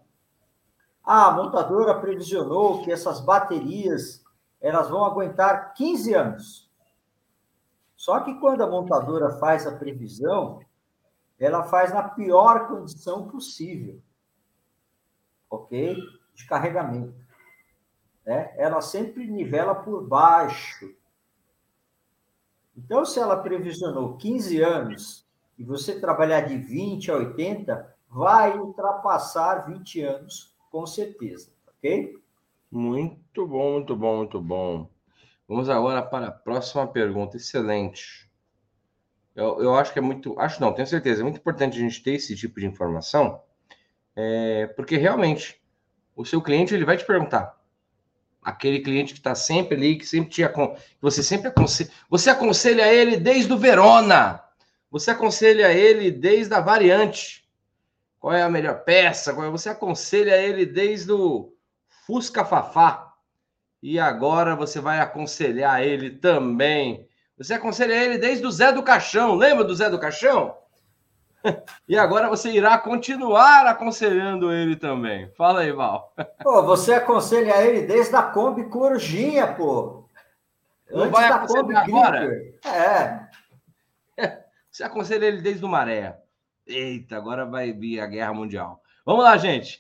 A 1.03 1.32
montadora 1.32 1.97
previsionou 1.99 2.84
que 2.84 2.91
essas 2.91 3.21
baterias 3.21 4.21
elas 4.60 4.89
vão 4.89 5.06
aguentar 5.06 5.73
15 5.73 6.13
anos. 6.13 6.69
Só 7.95 8.19
que 8.19 8.34
quando 8.36 8.62
a 8.62 8.69
montadora 8.69 9.32
faz 9.32 9.65
a 9.65 9.75
previsão, 9.75 10.60
ela 11.39 11.63
faz 11.63 11.93
na 11.93 12.04
pior 12.04 12.67
condição 12.67 13.28
possível, 13.28 14.02
ok? 15.49 15.95
De 16.36 16.45
carregamento. 16.45 17.15
Né? 18.25 18.54
Ela 18.58 18.82
sempre 18.82 19.25
nivela 19.25 19.73
por 19.73 20.06
baixo. 20.06 20.93
Então, 22.75 23.06
se 23.06 23.19
ela 23.19 23.38
previsionou 23.38 24.17
15 24.17 24.62
anos 24.62 25.28
e 25.58 25.63
você 25.63 25.99
trabalhar 25.99 26.41
de 26.41 26.58
20 26.58 27.12
a 27.12 27.15
80, 27.15 27.95
vai 28.10 28.58
ultrapassar 28.58 29.65
20 29.67 30.02
anos, 30.02 30.56
com 30.71 30.86
certeza, 30.86 31.52
ok? 31.67 32.17
Muito 32.71 33.47
bom, 33.47 33.73
muito 33.73 33.95
bom, 33.95 34.17
muito 34.17 34.41
bom. 34.41 34.89
Vamos 35.47 35.67
agora 35.67 36.04
para 36.04 36.28
a 36.28 36.32
próxima 36.32 36.86
pergunta. 36.88 37.36
Excelente. 37.36 38.28
Eu, 39.39 39.63
eu 39.63 39.75
acho 39.75 39.93
que 39.93 39.99
é 39.99 40.02
muito. 40.02 40.38
Acho 40.38 40.60
não, 40.60 40.73
tenho 40.73 40.86
certeza. 40.86 41.21
É 41.21 41.23
muito 41.23 41.39
importante 41.39 41.78
a 41.78 41.80
gente 41.80 42.04
ter 42.04 42.15
esse 42.15 42.36
tipo 42.36 42.60
de 42.60 42.65
informação, 42.65 43.41
é, 44.13 44.67
porque 44.75 44.97
realmente 44.97 45.62
o 46.13 46.25
seu 46.25 46.41
cliente 46.41 46.73
ele 46.73 46.84
vai 46.84 46.97
te 46.97 47.06
perguntar. 47.06 47.58
Aquele 48.41 48.82
cliente 48.82 49.13
que 49.13 49.19
está 49.19 49.34
sempre 49.36 49.78
ali, 49.78 49.97
que 49.97 50.06
sempre 50.06 50.30
te 50.30 50.41
você 51.02 51.23
sempre 51.23 51.47
aconselha, 51.47 51.89
você 52.10 52.30
aconselha 52.30 52.93
ele 52.93 53.15
desde 53.15 53.52
o 53.54 53.58
Verona, 53.58 54.43
você 54.91 55.12
aconselha 55.12 55.71
ele 55.71 56.12
desde 56.12 56.54
a 56.54 56.60
variante, 56.60 57.47
qual 58.19 58.34
é 58.34 58.41
a 58.41 58.49
melhor 58.49 58.84
peça, 58.84 59.34
qual 59.34 59.47
é... 59.47 59.49
você 59.49 59.69
aconselha 59.69 60.38
ele 60.38 60.65
desde 60.65 61.12
o 61.13 61.54
Fusca 62.06 62.43
Fafá, 62.43 63.13
e 63.82 63.99
agora 63.99 64.56
você 64.56 64.82
vai 64.82 64.99
aconselhar 64.99 65.82
ele 65.82 66.10
também 66.10 67.09
você 67.39 67.54
aconselha 67.54 67.93
ele 67.93 68.17
desde 68.17 68.45
o 68.45 68.52
Zé 68.52 68.73
do 68.73 68.84
Caixão. 68.84 69.34
Lembra 69.34 69.63
do 69.63 69.73
Zé 69.73 69.89
do 69.89 69.97
Caixão? 69.97 70.56
E 71.88 71.97
agora 71.97 72.28
você 72.28 72.52
irá 72.52 72.78
continuar 72.78 73.65
aconselhando 73.65 74.52
ele 74.52 74.75
também. 74.75 75.32
Fala 75.38 75.62
aí, 75.62 75.71
Val. 75.71 76.13
Pô, 76.43 76.62
você 76.63 76.95
aconselha 76.95 77.65
ele 77.65 77.88
desde 77.88 78.13
a 78.13 78.23
Kombi 78.23 78.65
Corujinha, 78.65 79.47
pô. 79.47 80.04
Não 80.91 81.04
Antes 81.04 81.12
vai 81.13 81.30
da 81.30 81.47
Kombi 81.47 81.75
agora? 81.75 82.30
É. 82.65 83.30
Você 84.69 84.84
aconselha 84.84 85.28
ele 85.28 85.41
desde 85.41 85.63
o 85.63 85.69
Maré. 85.69 86.17
Eita, 86.67 87.15
agora 87.15 87.45
vai 87.45 87.71
vir 87.71 88.02
a 88.02 88.08
Guerra 88.08 88.34
Mundial. 88.34 88.82
Vamos 89.06 89.23
lá, 89.23 89.38
gente. 89.38 89.78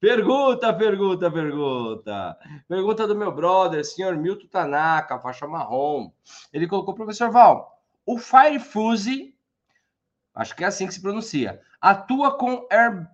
Pergunta, 0.00 0.72
pergunta, 0.74 1.30
pergunta. 1.30 2.38
Pergunta 2.68 3.06
do 3.06 3.16
meu 3.16 3.32
brother, 3.32 3.84
senhor 3.84 4.16
Milton 4.16 4.46
Tanaka, 4.48 5.18
faixa 5.18 5.46
marrom. 5.46 6.12
Ele 6.52 6.66
colocou, 6.66 6.94
professor 6.94 7.30
Val, 7.30 7.82
o 8.04 8.18
Firefuse, 8.18 9.34
acho 10.34 10.54
que 10.54 10.62
é 10.64 10.66
assim 10.66 10.86
que 10.86 10.94
se 10.94 11.00
pronuncia, 11.00 11.60
atua 11.80 12.36
com 12.36 12.66
air, 12.70 13.08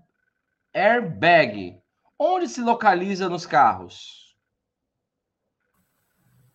airbag. 0.75 1.81
Onde 2.19 2.49
se 2.49 2.61
localiza 2.61 3.29
nos 3.29 3.47
carros? 3.47 4.37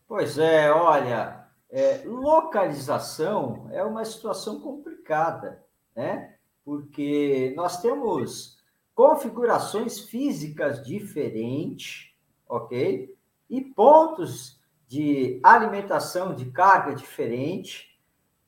Pois 0.08 0.38
é, 0.38 0.72
olha, 0.72 1.48
é, 1.70 2.04
localização 2.06 3.68
é 3.72 3.84
uma 3.84 4.06
situação 4.06 4.60
complicada, 4.60 5.66
né? 5.96 6.36
Porque 6.64 7.54
nós 7.58 7.82
temos 7.82 8.55
configurações 8.96 10.00
físicas 10.00 10.84
diferentes, 10.84 12.16
ok? 12.48 13.14
E 13.50 13.62
pontos 13.62 14.60
de 14.88 15.40
alimentação 15.44 16.34
de 16.34 16.46
carga 16.46 16.96
diferente. 16.96 18.00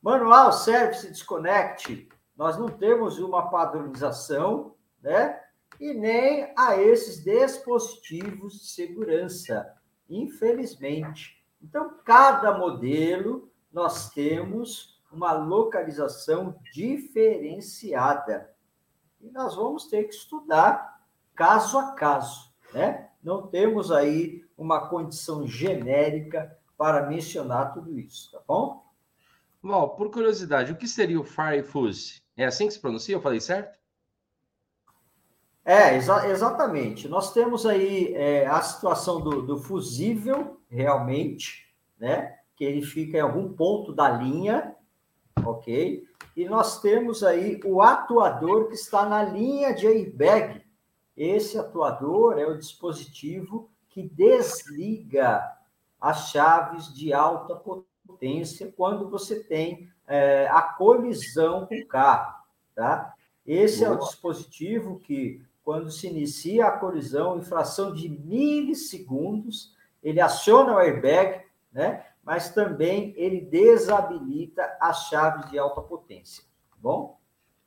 Manual 0.02 0.54
Service 0.54 1.12
Disconnect, 1.12 2.08
nós 2.36 2.58
não 2.58 2.70
temos 2.70 3.20
uma 3.20 3.50
padronização, 3.50 4.74
né? 5.02 5.38
E 5.80 5.94
nem 5.94 6.54
a 6.58 6.78
esses 6.82 7.24
dispositivos 7.24 8.54
de 8.62 8.68
segurança, 8.68 9.76
infelizmente. 10.10 11.44
Então, 11.62 11.98
cada 12.06 12.58
modelo 12.58 13.52
nós 13.72 14.10
temos 14.12 14.98
uma 15.12 15.34
localização 15.34 16.58
diferenciada. 16.74 18.56
E 19.28 19.32
nós 19.32 19.56
vamos 19.56 19.88
ter 19.88 20.06
que 20.06 20.16
estudar 20.16 21.02
caso 21.36 21.78
a 21.78 21.92
caso, 21.92 22.50
né? 22.74 23.10
Não 23.22 23.46
temos 23.46 23.92
aí 23.92 24.46
uma 24.58 24.88
condição 24.88 25.46
genérica 25.46 26.58
para 26.78 27.08
mencionar 27.08 27.74
tudo 27.74 28.00
isso, 28.00 28.32
tá 28.32 28.40
bom? 28.48 28.86
Bom, 29.62 29.90
por 29.90 30.10
curiosidade, 30.10 30.72
o 30.72 30.78
que 30.78 30.88
seria 30.88 31.20
o 31.20 31.26
Firefuse? 31.26 32.22
É 32.38 32.46
assim 32.46 32.68
que 32.68 32.74
se 32.74 32.80
pronuncia? 32.80 33.16
Eu 33.16 33.22
falei 33.22 33.42
certo? 33.42 33.78
É, 35.66 35.98
exa 35.98 36.26
exatamente. 36.30 37.10
Nós 37.10 37.34
temos 37.34 37.66
aí 37.66 38.14
é, 38.16 38.48
a 38.48 38.62
situação 38.62 39.20
do, 39.20 39.42
do, 39.42 39.58
fusível, 39.58 40.62
realmente, 40.70 41.68
né? 42.00 42.38
Que 42.56 42.64
ele 42.64 42.82
fica 42.82 43.18
em 43.18 43.22
algum 43.22 43.52
ponto 43.52 43.92
da 43.92 44.08
linha, 44.08 44.74
ok? 45.50 46.06
E 46.36 46.46
nós 46.46 46.82
temos 46.82 47.24
aí 47.24 47.60
o 47.66 47.82
atuador 47.82 48.68
que 48.68 48.76
está 48.76 49.08
na 49.08 49.24
linha 49.24 49.74
de 49.74 49.88
airbag. 49.88 50.64
Esse 51.16 51.58
atuador 51.58 52.38
é 52.38 52.46
o 52.46 52.58
dispositivo 52.58 53.70
que 53.90 54.04
desliga 54.04 55.42
as 56.00 56.30
chaves 56.30 56.94
de 56.94 57.12
alta 57.12 57.56
potência 57.56 58.72
quando 58.78 59.10
você 59.10 59.44
tem 59.44 59.90
é, 60.08 60.48
a 60.48 60.62
colisão 60.62 61.66
com 61.66 61.76
o 61.76 61.88
carro. 61.88 62.36
Tá? 62.76 63.14
Esse 63.46 63.80
Boa. 63.80 63.90
é 63.90 63.96
o 63.96 64.00
dispositivo 64.00 65.00
que, 65.00 65.42
quando 65.64 65.90
se 65.90 66.08
inicia 66.08 66.68
a 66.68 66.72
colisão, 66.72 67.38
em 67.38 67.42
fração 67.42 67.94
de 67.94 68.08
milissegundos, 68.08 69.76
ele 70.04 70.22
aciona 70.22 70.76
o 70.76 70.78
airbag, 70.78 71.44
né? 71.72 72.06
Mas 72.28 72.50
também 72.50 73.14
ele 73.16 73.40
desabilita 73.40 74.76
as 74.82 75.08
chaves 75.08 75.50
de 75.50 75.58
alta 75.58 75.82
potência. 75.82 76.44
Tá 76.70 76.76
bom? 76.78 77.18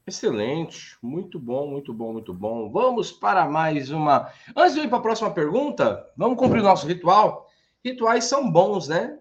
Excelente, 0.06 0.98
muito 1.02 1.38
bom, 1.38 1.66
muito 1.66 1.94
bom, 1.94 2.12
muito 2.12 2.34
bom. 2.34 2.70
Vamos 2.70 3.10
para 3.10 3.48
mais 3.48 3.90
uma. 3.90 4.30
Antes 4.54 4.74
de 4.74 4.80
ir 4.80 4.88
para 4.88 4.98
a 4.98 5.00
próxima 5.02 5.30
pergunta, 5.30 6.06
vamos 6.14 6.36
cumprir 6.36 6.60
o 6.60 6.64
nosso 6.64 6.86
ritual. 6.86 7.48
Rituais 7.82 8.24
são 8.24 8.52
bons, 8.52 8.86
né? 8.86 9.18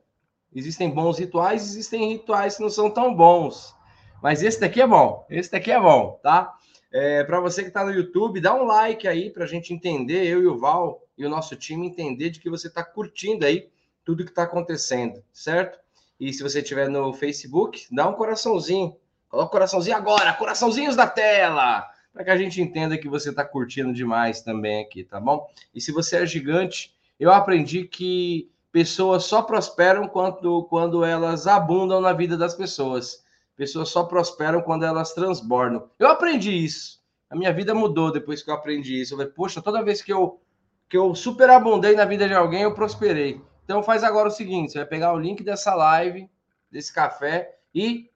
Existem 0.53 0.89
bons 0.89 1.17
rituais, 1.17 1.63
existem 1.63 2.09
rituais 2.09 2.57
que 2.57 2.61
não 2.61 2.69
são 2.69 2.91
tão 2.91 3.15
bons. 3.15 3.73
Mas 4.21 4.43
esse 4.43 4.59
daqui 4.59 4.81
é 4.81 4.87
bom, 4.87 5.25
esse 5.29 5.49
daqui 5.49 5.71
é 5.71 5.79
bom, 5.79 6.19
tá? 6.21 6.53
É, 6.91 7.23
para 7.23 7.39
você 7.39 7.61
que 7.61 7.69
está 7.69 7.85
no 7.85 7.93
YouTube, 7.93 8.41
dá 8.41 8.53
um 8.53 8.65
like 8.65 9.07
aí 9.07 9.29
para 9.29 9.45
a 9.45 9.47
gente 9.47 9.73
entender, 9.73 10.25
eu 10.25 10.43
e 10.43 10.47
o 10.47 10.57
Val 10.57 11.01
e 11.17 11.25
o 11.25 11.29
nosso 11.29 11.55
time 11.55 11.87
entender 11.87 12.29
de 12.29 12.41
que 12.41 12.49
você 12.49 12.67
está 12.67 12.83
curtindo 12.83 13.45
aí 13.45 13.69
tudo 14.03 14.23
que 14.23 14.31
está 14.31 14.43
acontecendo, 14.43 15.23
certo? 15.31 15.79
E 16.19 16.33
se 16.33 16.43
você 16.43 16.59
estiver 16.59 16.89
no 16.89 17.13
Facebook, 17.13 17.87
dá 17.91 18.07
um 18.07 18.13
coraçãozinho. 18.13 18.95
Coloca 19.29 19.47
o 19.47 19.51
coraçãozinho 19.51 19.95
agora, 19.95 20.33
coraçãozinhos 20.33 20.95
da 20.95 21.07
tela, 21.07 21.87
para 22.11 22.23
que 22.23 22.31
a 22.31 22.37
gente 22.37 22.61
entenda 22.61 22.97
que 22.97 23.07
você 23.07 23.29
está 23.29 23.45
curtindo 23.45 23.93
demais 23.93 24.41
também 24.41 24.81
aqui, 24.81 25.03
tá 25.03 25.19
bom? 25.19 25.47
E 25.73 25.79
se 25.79 25.91
você 25.91 26.17
é 26.17 26.25
gigante, 26.25 26.93
eu 27.19 27.31
aprendi 27.31 27.85
que 27.85 28.49
pessoas 28.71 29.25
só 29.25 29.41
prosperam 29.41 30.07
quando, 30.07 30.63
quando 30.63 31.03
elas 31.03 31.47
abundam 31.47 32.01
na 32.01 32.13
vida 32.13 32.37
das 32.37 32.55
pessoas. 32.55 33.23
Pessoas 33.55 33.89
só 33.89 34.03
prosperam 34.03 34.61
quando 34.61 34.85
elas 34.85 35.13
transbordam. 35.13 35.89
Eu 35.99 36.07
aprendi 36.07 36.51
isso. 36.51 36.99
A 37.29 37.35
minha 37.35 37.53
vida 37.53 37.75
mudou 37.75 38.11
depois 38.11 38.41
que 38.41 38.49
eu 38.49 38.55
aprendi 38.55 39.01
isso. 39.01 39.13
Eu 39.13 39.17
falei, 39.17 39.33
poxa, 39.33 39.61
toda 39.61 39.83
vez 39.83 40.01
que 40.01 40.11
eu, 40.11 40.39
que 40.87 40.97
eu 40.97 41.13
superabundei 41.13 41.95
na 41.95 42.05
vida 42.05 42.27
de 42.27 42.33
alguém, 42.33 42.63
eu 42.63 42.73
prosperei. 42.73 43.41
Então 43.69 43.83
faz 43.83 44.03
agora 44.03 44.29
o 44.29 44.31
seguinte: 44.31 44.71
você 44.71 44.79
vai 44.79 44.87
pegar 44.87 45.13
o 45.13 45.19
link 45.19 45.43
dessa 45.43 45.75
live, 45.75 46.27
desse 46.71 46.91
café, 46.91 47.59
e 47.71 48.09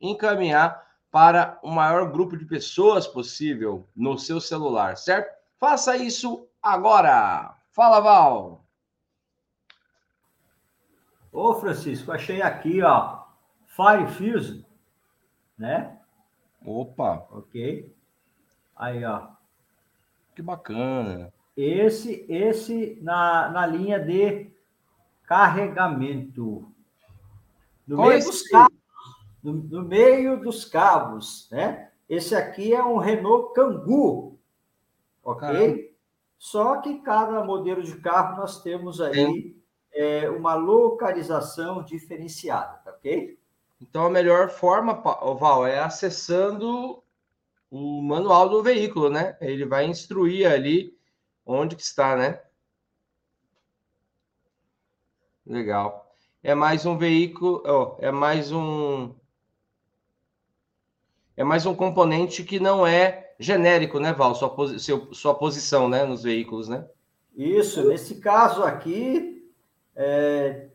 encaminhar 0.00 0.86
para 1.10 1.58
o 1.64 1.68
maior 1.68 2.12
grupo 2.12 2.36
de 2.36 2.44
pessoas 2.44 3.04
possível 3.04 3.88
no 3.96 4.16
seu 4.16 4.40
celular, 4.40 4.96
certo? 4.96 5.34
Faça 5.58 5.96
isso 5.96 6.48
agora. 6.62 7.56
Fala, 7.72 7.98
Val. 7.98 8.64
Ô, 11.32 11.54
Francisco, 11.54 12.12
achei 12.12 12.40
aqui, 12.40 12.80
ó, 12.80 13.24
Fire 13.66 14.06
Fuse, 14.06 14.64
né? 15.58 15.98
Opa. 16.64 17.26
Ok. 17.32 17.92
Aí, 18.76 19.04
ó. 19.04 19.26
Que 20.36 20.40
bacana. 20.40 21.32
Esse, 21.56 22.24
esse 22.28 22.96
na, 23.02 23.48
na 23.48 23.66
linha 23.66 23.98
de 23.98 24.53
carregamento. 25.26 26.68
No 27.86 27.96
Qual 27.96 28.08
meio 28.08 28.24
dos 28.24 28.42
cabos, 28.42 28.78
no, 29.42 29.52
no, 29.52 29.82
meio 29.82 30.40
dos 30.40 30.64
cabos, 30.64 31.48
né? 31.50 31.90
Esse 32.08 32.34
aqui 32.34 32.74
é 32.74 32.82
um 32.82 32.98
Renault 32.98 33.52
Kangoo, 33.54 34.38
ok? 35.22 35.48
Caramba. 35.48 35.94
Só 36.38 36.80
que 36.80 36.98
cada 37.00 37.42
modelo 37.42 37.82
de 37.82 37.96
carro 37.96 38.36
nós 38.36 38.62
temos 38.62 39.00
aí 39.00 39.56
é, 39.92 40.28
uma 40.28 40.54
localização 40.54 41.82
diferenciada, 41.82 42.78
tá 42.84 42.90
ok? 42.90 43.38
Então 43.80 44.06
a 44.06 44.10
melhor 44.10 44.50
forma, 44.50 44.92
Val, 44.94 45.66
é 45.66 45.78
acessando 45.78 47.02
o 47.70 48.02
manual 48.02 48.48
do 48.48 48.62
veículo, 48.62 49.08
né? 49.08 49.36
Ele 49.40 49.64
vai 49.64 49.86
instruir 49.86 50.46
ali 50.46 50.96
onde 51.46 51.76
que 51.76 51.82
está, 51.82 52.16
né? 52.16 52.40
Legal. 55.46 56.14
É 56.42 56.54
mais 56.54 56.86
um 56.86 56.96
veículo, 56.96 57.62
oh, 57.66 57.96
é 57.98 58.10
mais 58.10 58.52
um 58.52 59.14
é 61.36 61.42
mais 61.42 61.66
um 61.66 61.74
componente 61.74 62.44
que 62.44 62.60
não 62.60 62.86
é 62.86 63.34
genérico, 63.38 63.98
né, 63.98 64.12
Val? 64.12 64.34
Sua, 64.34 64.48
posi 64.48 64.78
seu, 64.78 65.12
sua 65.12 65.34
posição, 65.34 65.88
né, 65.88 66.04
nos 66.04 66.22
veículos, 66.22 66.68
né? 66.68 66.86
Isso. 67.36 67.86
Nesse 67.88 68.20
caso 68.20 68.62
aqui, 68.62 69.50
é, 69.96 70.68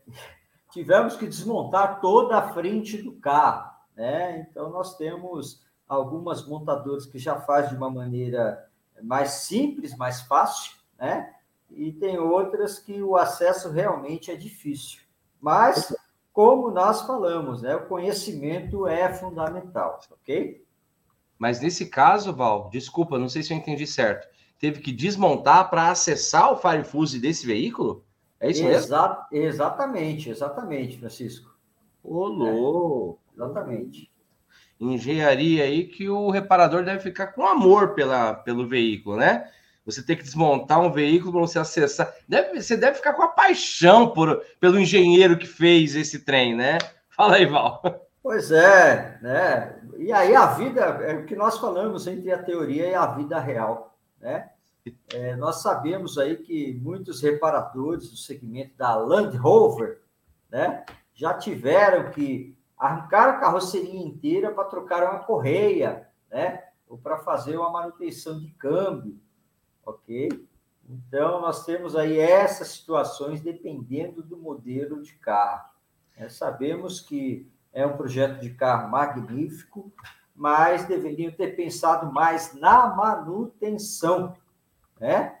tivemos 0.70 1.16
que 1.16 1.26
desmontar 1.26 2.00
toda 2.00 2.36
a 2.36 2.52
frente 2.52 2.98
do 2.98 3.12
carro, 3.12 3.70
né? 3.96 4.40
Então 4.40 4.70
nós 4.70 4.96
temos 4.96 5.64
algumas 5.88 6.46
montadoras 6.46 7.06
que 7.06 7.18
já 7.18 7.40
faz 7.40 7.70
de 7.70 7.76
uma 7.76 7.90
maneira 7.90 8.68
mais 9.02 9.30
simples, 9.30 9.96
mais 9.96 10.20
fácil, 10.22 10.74
né? 10.98 11.34
E 11.70 11.92
tem 11.92 12.18
outras 12.18 12.78
que 12.78 13.02
o 13.02 13.16
acesso 13.16 13.70
realmente 13.70 14.30
é 14.30 14.36
difícil. 14.36 15.00
Mas, 15.40 15.94
como 16.32 16.70
nós 16.70 17.02
falamos, 17.02 17.62
né, 17.62 17.74
o 17.76 17.86
conhecimento 17.86 18.86
é 18.86 19.12
fundamental, 19.12 20.00
ok? 20.10 20.64
Mas 21.38 21.60
nesse 21.60 21.86
caso, 21.86 22.34
Val, 22.34 22.68
desculpa, 22.70 23.18
não 23.18 23.28
sei 23.28 23.42
se 23.42 23.52
eu 23.52 23.56
entendi 23.56 23.86
certo. 23.86 24.28
Teve 24.58 24.80
que 24.80 24.92
desmontar 24.92 25.70
para 25.70 25.90
acessar 25.90 26.52
o 26.52 26.56
Firefuse 26.56 27.18
desse 27.18 27.46
veículo? 27.46 28.04
É 28.38 28.50
isso 28.50 28.62
Exa 28.62 29.28
mesmo? 29.30 29.46
Exatamente, 29.46 30.28
exatamente, 30.28 30.98
Francisco. 30.98 31.56
Ô, 32.04 32.26
louco! 32.26 33.18
É, 33.32 33.36
exatamente. 33.36 34.10
Engenharia 34.78 35.64
aí 35.64 35.86
que 35.86 36.08
o 36.08 36.30
reparador 36.30 36.84
deve 36.84 37.00
ficar 37.00 37.28
com 37.28 37.46
amor 37.46 37.94
pela, 37.94 38.34
pelo 38.34 38.66
veículo, 38.66 39.16
né? 39.16 39.50
Você 39.90 40.02
tem 40.02 40.16
que 40.16 40.22
desmontar 40.22 40.80
um 40.80 40.92
veículo 40.92 41.32
para 41.32 41.40
você 41.40 41.58
acessar. 41.58 42.12
Deve, 42.28 42.60
você 42.60 42.76
deve 42.76 42.96
ficar 42.96 43.14
com 43.14 43.22
a 43.22 43.28
paixão 43.28 44.10
por, 44.10 44.42
pelo 44.58 44.78
engenheiro 44.78 45.38
que 45.38 45.46
fez 45.46 45.94
esse 45.94 46.20
trem, 46.24 46.54
né? 46.54 46.78
Fala 47.10 47.36
aí, 47.36 47.46
Val. 47.46 47.82
Pois 48.22 48.50
é, 48.50 49.18
né? 49.22 49.76
E 49.96 50.12
aí 50.12 50.34
a 50.34 50.46
vida, 50.46 50.80
é 50.80 51.14
o 51.14 51.24
que 51.24 51.34
nós 51.34 51.58
falamos 51.58 52.06
entre 52.06 52.30
a 52.30 52.42
teoria 52.42 52.88
e 52.88 52.94
a 52.94 53.06
vida 53.06 53.38
real, 53.38 53.96
né? 54.20 54.50
É, 55.12 55.36
nós 55.36 55.62
sabemos 55.62 56.18
aí 56.18 56.36
que 56.36 56.74
muitos 56.82 57.20
reparadores 57.22 58.10
do 58.10 58.16
segmento 58.16 58.76
da 58.76 58.94
Land 58.96 59.36
Rover, 59.36 60.00
né, 60.50 60.84
já 61.14 61.34
tiveram 61.34 62.10
que 62.10 62.56
arrancar 62.78 63.28
a 63.28 63.38
carroceria 63.38 64.00
inteira 64.00 64.50
para 64.50 64.64
trocar 64.64 65.02
uma 65.02 65.18
correia, 65.20 66.08
né, 66.30 66.64
ou 66.88 66.96
para 66.96 67.18
fazer 67.18 67.56
uma 67.56 67.70
manutenção 67.70 68.38
de 68.38 68.48
câmbio 68.52 69.18
ok? 69.84 70.28
Então, 70.88 71.40
nós 71.40 71.64
temos 71.64 71.94
aí 71.94 72.18
essas 72.18 72.68
situações 72.68 73.40
dependendo 73.40 74.22
do 74.22 74.36
modelo 74.36 75.02
de 75.02 75.12
carro. 75.14 75.70
É, 76.16 76.28
sabemos 76.28 77.00
que 77.00 77.48
é 77.72 77.86
um 77.86 77.96
projeto 77.96 78.40
de 78.40 78.50
carro 78.50 78.90
magnífico, 78.90 79.92
mas 80.34 80.86
deveriam 80.86 81.30
ter 81.30 81.54
pensado 81.54 82.12
mais 82.12 82.54
na 82.54 82.88
manutenção, 82.94 84.34
né? 84.98 85.38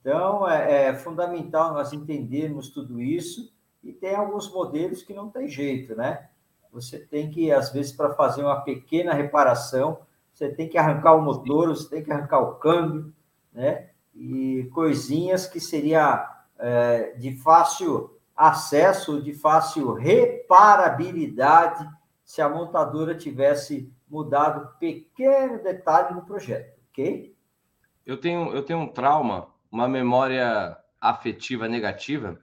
Então, 0.00 0.48
é, 0.48 0.86
é 0.86 0.94
fundamental 0.94 1.74
nós 1.74 1.92
entendermos 1.92 2.70
tudo 2.70 3.02
isso 3.02 3.52
e 3.82 3.92
tem 3.92 4.14
alguns 4.14 4.50
modelos 4.50 5.02
que 5.02 5.12
não 5.12 5.28
tem 5.28 5.46
jeito, 5.46 5.94
né? 5.94 6.28
Você 6.72 6.98
tem 6.98 7.30
que, 7.30 7.52
às 7.52 7.70
vezes, 7.70 7.92
para 7.92 8.14
fazer 8.14 8.42
uma 8.42 8.60
pequena 8.62 9.12
reparação, 9.12 10.00
você 10.32 10.48
tem 10.48 10.68
que 10.68 10.78
arrancar 10.78 11.14
o 11.14 11.22
motor, 11.22 11.68
você 11.68 11.88
tem 11.88 12.02
que 12.02 12.12
arrancar 12.12 12.40
o 12.40 12.54
câmbio, 12.54 13.12
né? 13.52 13.90
E 14.14 14.68
coisinhas 14.72 15.46
que 15.46 15.60
seria 15.60 16.28
é, 16.58 17.12
de 17.16 17.36
fácil 17.36 18.18
acesso, 18.36 19.22
de 19.22 19.32
fácil 19.32 19.92
reparabilidade, 19.92 21.88
se 22.24 22.40
a 22.40 22.48
montadora 22.48 23.14
tivesse 23.14 23.92
mudado 24.08 24.78
pequeno 24.78 25.62
detalhe 25.62 26.14
no 26.14 26.22
projeto, 26.22 26.78
ok? 26.90 27.34
Eu 28.04 28.16
tenho, 28.16 28.52
eu 28.52 28.62
tenho 28.62 28.80
um 28.80 28.88
trauma, 28.88 29.48
uma 29.70 29.86
memória 29.88 30.76
afetiva 31.00 31.68
negativa. 31.68 32.38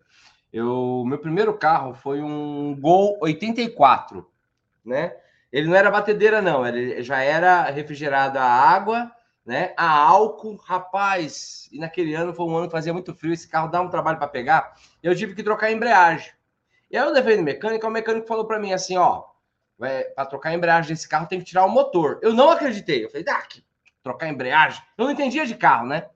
Eu, 0.52 1.04
meu 1.06 1.18
primeiro 1.18 1.54
carro 1.58 1.94
foi 1.94 2.22
um 2.22 2.76
Gol 2.80 3.18
84, 3.22 4.26
né? 4.86 5.16
Ele 5.52 5.68
não 5.68 5.76
era 5.76 5.92
batedeira, 5.92 6.42
não, 6.42 6.66
ele 6.66 7.02
já 7.02 7.22
era 7.22 7.64
refrigerado 7.70 8.38
a 8.38 8.44
água 8.44 9.12
né? 9.48 9.74
A 9.78 9.90
álcool, 9.90 10.58
rapaz, 10.58 11.70
e 11.72 11.80
naquele 11.80 12.14
ano 12.14 12.34
foi 12.34 12.46
um 12.46 12.58
ano 12.58 12.68
que 12.68 12.74
fazia 12.74 12.92
muito 12.92 13.16
frio, 13.16 13.32
esse 13.32 13.48
carro 13.48 13.70
dá 13.70 13.80
um 13.80 13.90
trabalho 13.90 14.18
para 14.18 14.28
pegar, 14.28 14.76
eu 15.02 15.16
tive 15.16 15.34
que 15.34 15.42
trocar 15.42 15.68
a 15.68 15.72
embreagem. 15.72 16.34
E 16.92 16.98
aí 16.98 17.04
eu 17.04 17.14
levei 17.14 17.38
no 17.38 17.44
mecânico, 17.44 17.88
o 17.88 17.90
mecânico 17.90 18.28
falou 18.28 18.44
para 18.44 18.60
mim 18.60 18.74
assim, 18.74 18.98
ó, 18.98 19.24
é, 19.82 20.04
para 20.04 20.26
trocar 20.26 20.50
a 20.50 20.54
embreagem 20.54 20.90
desse 20.90 21.08
carro 21.08 21.28
tem 21.28 21.40
que 21.40 21.46
tirar 21.46 21.64
o 21.64 21.70
motor. 21.70 22.20
Eu 22.22 22.34
não 22.34 22.50
acreditei, 22.50 23.06
eu 23.06 23.10
falei, 23.10 23.26
ah, 23.30 23.42
que 23.42 23.64
trocar 24.04 24.26
a 24.26 24.30
embreagem? 24.30 24.84
Eu 24.98 25.06
não 25.06 25.12
entendia 25.12 25.46
de 25.46 25.56
carro, 25.56 25.88
né? 25.88 26.10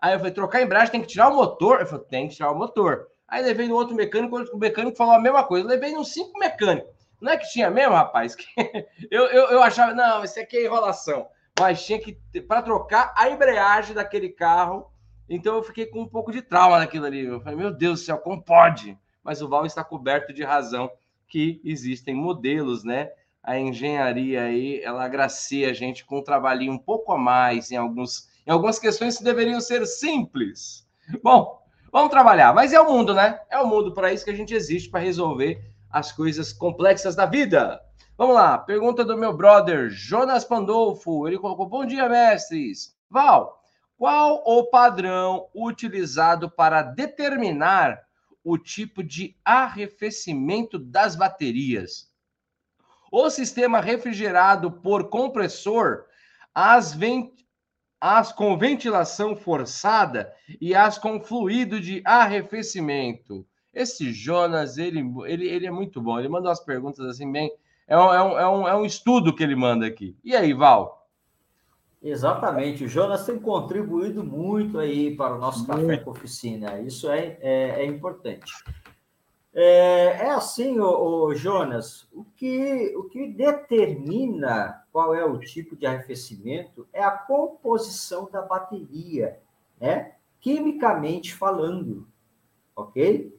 Aí 0.00 0.14
eu 0.14 0.18
falei, 0.18 0.32
trocar 0.32 0.58
a 0.58 0.62
embreagem 0.62 0.90
tem 0.90 1.02
que 1.02 1.08
tirar 1.08 1.28
o 1.28 1.34
motor? 1.34 1.80
Eu 1.80 1.86
falei, 1.86 2.06
tem 2.06 2.28
que 2.28 2.36
tirar 2.36 2.50
o 2.50 2.56
motor. 2.56 3.08
Aí 3.26 3.42
levei 3.42 3.68
no 3.68 3.74
outro 3.74 3.94
mecânico, 3.94 4.34
o 4.54 4.58
mecânico 4.58 4.96
falou 4.96 5.12
a 5.12 5.20
mesma 5.20 5.44
coisa. 5.44 5.66
Eu 5.66 5.70
levei 5.70 5.92
nos 5.92 6.10
cinco 6.14 6.38
mecânicos. 6.38 6.90
Não 7.20 7.32
é 7.32 7.36
que 7.36 7.50
tinha 7.50 7.70
mesmo, 7.70 7.94
rapaz? 7.94 8.34
eu, 9.10 9.24
eu, 9.24 9.50
eu 9.50 9.62
achava, 9.62 9.92
não, 9.92 10.24
isso 10.24 10.40
aqui 10.40 10.56
é 10.56 10.64
enrolação 10.64 11.28
mas 11.58 11.84
tinha 11.84 11.98
que 11.98 12.18
para 12.46 12.62
trocar 12.62 13.14
a 13.16 13.28
embreagem 13.28 13.94
daquele 13.94 14.28
carro. 14.28 14.90
Então 15.28 15.56
eu 15.56 15.62
fiquei 15.62 15.86
com 15.86 16.02
um 16.02 16.08
pouco 16.08 16.32
de 16.32 16.42
trauma 16.42 16.78
naquilo 16.78 17.06
ali. 17.06 17.24
Eu 17.24 17.40
falei, 17.40 17.58
meu 17.58 17.70
Deus 17.70 18.00
do 18.00 18.06
céu, 18.06 18.18
como 18.18 18.42
pode? 18.42 18.98
Mas 19.22 19.42
o 19.42 19.48
Val 19.48 19.66
está 19.66 19.84
coberto 19.84 20.32
de 20.32 20.42
razão 20.42 20.90
que 21.26 21.60
existem 21.64 22.14
modelos, 22.14 22.84
né? 22.84 23.10
a 23.48 23.58
engenharia 23.58 24.42
aí, 24.42 24.78
ela 24.82 25.02
agracia 25.02 25.70
a 25.70 25.72
gente 25.72 26.04
com 26.04 26.18
um 26.18 26.22
trabalhinho 26.22 26.72
um 26.72 26.78
pouco 26.78 27.12
a 27.12 27.16
mais 27.16 27.70
em, 27.70 27.76
alguns, 27.76 28.28
em 28.46 28.50
algumas 28.50 28.78
questões 28.78 29.16
que 29.16 29.24
deveriam 29.24 29.58
ser 29.58 29.86
simples. 29.86 30.86
Bom, 31.22 31.58
vamos 31.90 32.10
trabalhar. 32.10 32.52
Mas 32.52 32.74
é 32.74 32.80
o 32.80 32.86
mundo, 32.86 33.14
né? 33.14 33.40
É 33.50 33.58
o 33.58 33.66
mundo 33.66 33.94
para 33.94 34.12
isso 34.12 34.22
que 34.22 34.30
a 34.30 34.36
gente 34.36 34.52
existe, 34.52 34.90
para 34.90 35.00
resolver 35.00 35.64
as 35.90 36.12
coisas 36.12 36.52
complexas 36.52 37.16
da 37.16 37.24
vida. 37.24 37.80
Vamos 38.18 38.34
lá, 38.34 38.58
pergunta 38.58 39.04
do 39.04 39.16
meu 39.16 39.32
brother 39.32 39.90
Jonas 39.90 40.44
Pandolfo. 40.44 41.28
Ele 41.28 41.38
colocou: 41.38 41.68
Bom 41.68 41.86
dia, 41.86 42.08
mestres. 42.08 42.98
Val, 43.08 43.62
qual 43.96 44.42
o 44.44 44.64
padrão 44.64 45.48
utilizado 45.54 46.50
para 46.50 46.82
determinar 46.82 48.02
o 48.42 48.58
tipo 48.58 49.04
de 49.04 49.36
arrefecimento 49.44 50.80
das 50.80 51.14
baterias? 51.14 52.12
O 53.12 53.30
sistema 53.30 53.80
refrigerado 53.80 54.72
por 54.72 55.10
compressor, 55.10 56.04
as, 56.52 56.92
vent... 56.92 57.30
as 58.00 58.32
com 58.32 58.58
ventilação 58.58 59.36
forçada 59.36 60.34
e 60.60 60.74
as 60.74 60.98
com 60.98 61.20
fluido 61.20 61.80
de 61.80 62.02
arrefecimento. 62.04 63.46
Esse 63.72 64.12
Jonas, 64.12 64.76
ele, 64.76 65.08
ele, 65.24 65.46
ele 65.46 65.66
é 65.68 65.70
muito 65.70 66.02
bom. 66.02 66.18
Ele 66.18 66.28
manda 66.28 66.48
umas 66.48 66.58
perguntas 66.58 67.06
assim, 67.06 67.30
bem. 67.30 67.48
É 67.88 67.96
um, 67.96 68.12
é, 68.12 68.22
um, 68.22 68.38
é, 68.38 68.48
um, 68.48 68.68
é 68.68 68.76
um 68.76 68.84
estudo 68.84 69.34
que 69.34 69.42
ele 69.42 69.56
manda 69.56 69.86
aqui. 69.86 70.14
E 70.22 70.36
aí, 70.36 70.52
Val? 70.52 71.08
Exatamente. 72.02 72.84
O 72.84 72.88
Jonas 72.88 73.24
tem 73.24 73.38
contribuído 73.38 74.22
muito 74.22 74.78
aí 74.78 75.16
para 75.16 75.34
o 75.34 75.38
nosso 75.38 75.66
Café 75.66 75.96
com 75.96 76.10
Oficina. 76.10 76.78
Isso 76.80 77.10
é, 77.10 77.38
é, 77.40 77.80
é 77.80 77.86
importante. 77.86 78.52
É, 79.54 80.26
é 80.26 80.30
assim, 80.30 80.78
o, 80.78 81.24
o, 81.24 81.34
Jonas, 81.34 82.06
o 82.12 82.24
que, 82.36 82.94
o 82.96 83.04
que 83.04 83.26
determina 83.26 84.84
qual 84.92 85.14
é 85.14 85.24
o 85.24 85.38
tipo 85.38 85.74
de 85.74 85.86
arrefecimento 85.86 86.86
é 86.92 87.02
a 87.02 87.10
composição 87.10 88.28
da 88.30 88.42
bateria, 88.42 89.40
né? 89.80 90.12
quimicamente 90.40 91.34
falando, 91.34 92.06
ok? 92.76 93.36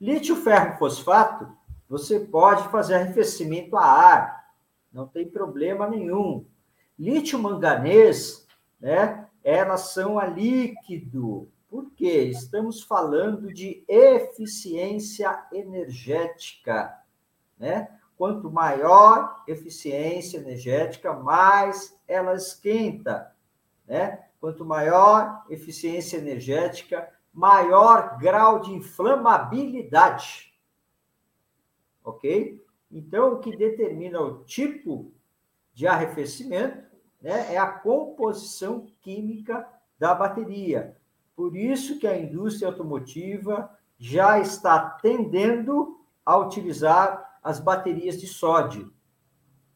Lítio 0.00 0.34
ferro 0.34 0.78
fosfato, 0.78 1.46
você 1.90 2.20
pode 2.20 2.68
fazer 2.68 2.94
arrefecimento 2.94 3.76
a 3.76 3.84
ar, 3.84 4.50
não 4.92 5.08
tem 5.08 5.28
problema 5.28 5.88
nenhum. 5.88 6.46
Lítio 6.96 7.36
manganês, 7.36 8.46
né? 8.80 9.26
Elas 9.42 9.92
são 9.92 10.16
a 10.16 10.24
líquido, 10.24 11.48
por 11.68 11.90
quê? 11.92 12.24
Estamos 12.24 12.82
falando 12.82 13.52
de 13.52 13.84
eficiência 13.88 15.46
energética, 15.52 16.96
né? 17.58 17.88
Quanto 18.16 18.50
maior 18.50 19.42
eficiência 19.48 20.38
energética, 20.38 21.12
mais 21.12 21.98
ela 22.06 22.34
esquenta, 22.34 23.34
né? 23.86 24.26
Quanto 24.40 24.64
maior 24.64 25.44
eficiência 25.50 26.18
energética, 26.18 27.08
maior 27.32 28.16
grau 28.18 28.60
de 28.60 28.72
inflamabilidade. 28.72 30.49
Ok? 32.10 32.64
Então, 32.90 33.34
o 33.34 33.38
que 33.38 33.56
determina 33.56 34.20
o 34.20 34.42
tipo 34.44 35.12
de 35.72 35.86
arrefecimento 35.86 36.82
né, 37.20 37.54
é 37.54 37.58
a 37.58 37.70
composição 37.70 38.86
química 39.00 39.66
da 39.98 40.14
bateria. 40.14 40.96
Por 41.36 41.56
isso 41.56 41.98
que 41.98 42.06
a 42.06 42.18
indústria 42.18 42.68
automotiva 42.68 43.70
já 43.98 44.38
está 44.40 44.78
tendendo 45.02 46.00
a 46.24 46.36
utilizar 46.36 47.38
as 47.42 47.60
baterias 47.60 48.20
de 48.20 48.26
sódio. 48.26 48.92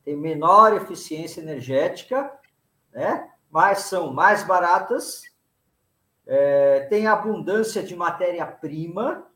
Tem 0.05 0.17
menor 0.17 0.75
eficiência 0.75 1.41
energética, 1.41 2.31
né? 2.93 3.31
mas 3.51 3.81
são 3.81 4.13
mais 4.13 4.45
baratas, 4.45 5.23
é, 6.27 6.81
tem 6.91 7.07
abundância 7.07 7.83
de 7.83 7.95
matéria-prima, 7.95 9.27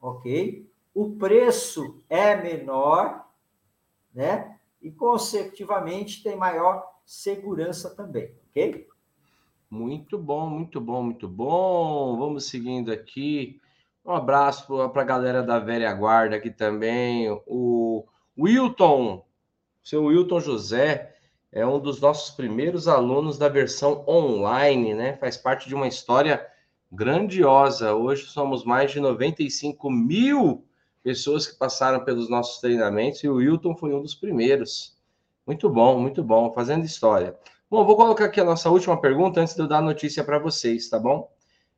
ok? 0.00 0.67
O 0.98 1.10
preço 1.10 2.02
é 2.10 2.34
menor, 2.34 3.24
né? 4.12 4.58
E, 4.82 4.90
consecutivamente, 4.90 6.24
tem 6.24 6.34
maior 6.34 6.84
segurança 7.06 7.94
também, 7.94 8.34
ok? 8.50 8.84
Muito 9.70 10.18
bom, 10.18 10.50
muito 10.50 10.80
bom, 10.80 11.04
muito 11.04 11.28
bom. 11.28 12.18
Vamos 12.18 12.48
seguindo 12.48 12.90
aqui. 12.90 13.60
Um 14.04 14.10
abraço 14.10 14.66
para 14.66 15.02
a 15.02 15.04
galera 15.04 15.40
da 15.40 15.60
velha 15.60 15.94
guarda 15.94 16.34
aqui 16.34 16.50
também. 16.50 17.30
O 17.46 18.04
Wilton, 18.36 19.24
seu 19.84 20.06
Wilton 20.06 20.40
José, 20.40 21.14
é 21.52 21.64
um 21.64 21.78
dos 21.78 22.00
nossos 22.00 22.34
primeiros 22.34 22.88
alunos 22.88 23.38
da 23.38 23.48
versão 23.48 24.04
online, 24.08 24.94
né? 24.94 25.16
Faz 25.18 25.36
parte 25.36 25.68
de 25.68 25.76
uma 25.76 25.86
história 25.86 26.44
grandiosa. 26.90 27.94
Hoje 27.94 28.24
somos 28.24 28.64
mais 28.64 28.90
de 28.90 28.98
95 28.98 29.88
mil 29.92 30.64
pessoas 31.08 31.46
que 31.46 31.56
passaram 31.56 32.04
pelos 32.04 32.28
nossos 32.28 32.60
treinamentos 32.60 33.24
e 33.24 33.28
o 33.30 33.36
Wilton 33.36 33.74
foi 33.74 33.94
um 33.94 34.02
dos 34.02 34.14
primeiros. 34.14 34.94
Muito 35.46 35.70
bom, 35.70 35.98
muito 35.98 36.22
bom, 36.22 36.52
fazendo 36.52 36.84
história. 36.84 37.34
Bom, 37.70 37.82
vou 37.86 37.96
colocar 37.96 38.26
aqui 38.26 38.38
a 38.38 38.44
nossa 38.44 38.68
última 38.68 39.00
pergunta 39.00 39.40
antes 39.40 39.54
de 39.54 39.62
eu 39.62 39.66
dar 39.66 39.78
a 39.78 39.82
notícia 39.82 40.22
para 40.22 40.38
vocês, 40.38 40.86
tá 40.90 40.98
bom? 40.98 41.32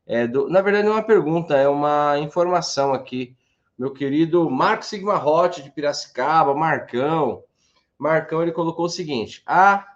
É 0.05 0.27
do, 0.27 0.49
na 0.49 0.59
verdade, 0.59 0.85
não 0.85 0.91
é 0.91 0.95
uma 0.97 1.03
pergunta, 1.03 1.55
é 1.55 1.65
uma 1.65 2.19
informação 2.19 2.93
aqui. 2.93 3.33
Meu 3.79 3.93
querido 3.93 4.49
Marco 4.49 4.83
Sigma 4.83 5.25
Hot 5.25 5.63
de 5.63 5.71
Piracicaba, 5.71 6.53
Marcão. 6.53 7.41
Marcão, 7.97 8.41
ele 8.41 8.51
colocou 8.51 8.87
o 8.87 8.89
seguinte: 8.89 9.41
a 9.45 9.87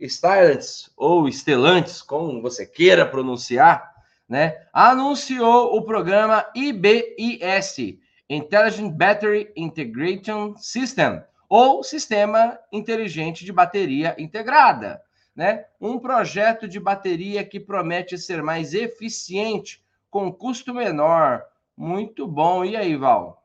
Stellantis, 0.00 0.90
ou 0.96 1.28
Stellantis, 1.28 2.02
como 2.02 2.42
você 2.42 2.66
queira 2.66 3.06
pronunciar, 3.06 3.94
né, 4.28 4.66
anunciou 4.72 5.76
o 5.76 5.84
programa 5.84 6.44
IBIS, 6.52 8.01
Intelligent 8.34 8.92
Battery 8.92 9.52
Integration 9.56 10.56
System, 10.56 11.22
ou 11.48 11.82
Sistema 11.82 12.58
Inteligente 12.72 13.44
de 13.44 13.52
Bateria 13.52 14.14
Integrada 14.18 15.02
né? 15.34 15.66
Um 15.80 15.98
projeto 15.98 16.68
de 16.68 16.78
bateria 16.78 17.44
que 17.44 17.58
promete 17.58 18.18
ser 18.18 18.42
mais 18.42 18.74
eficiente, 18.74 19.82
com 20.10 20.32
custo 20.32 20.74
menor. 20.74 21.42
Muito 21.76 22.26
bom. 22.26 22.64
E 22.64 22.76
aí, 22.76 22.96
Val? 22.96 23.42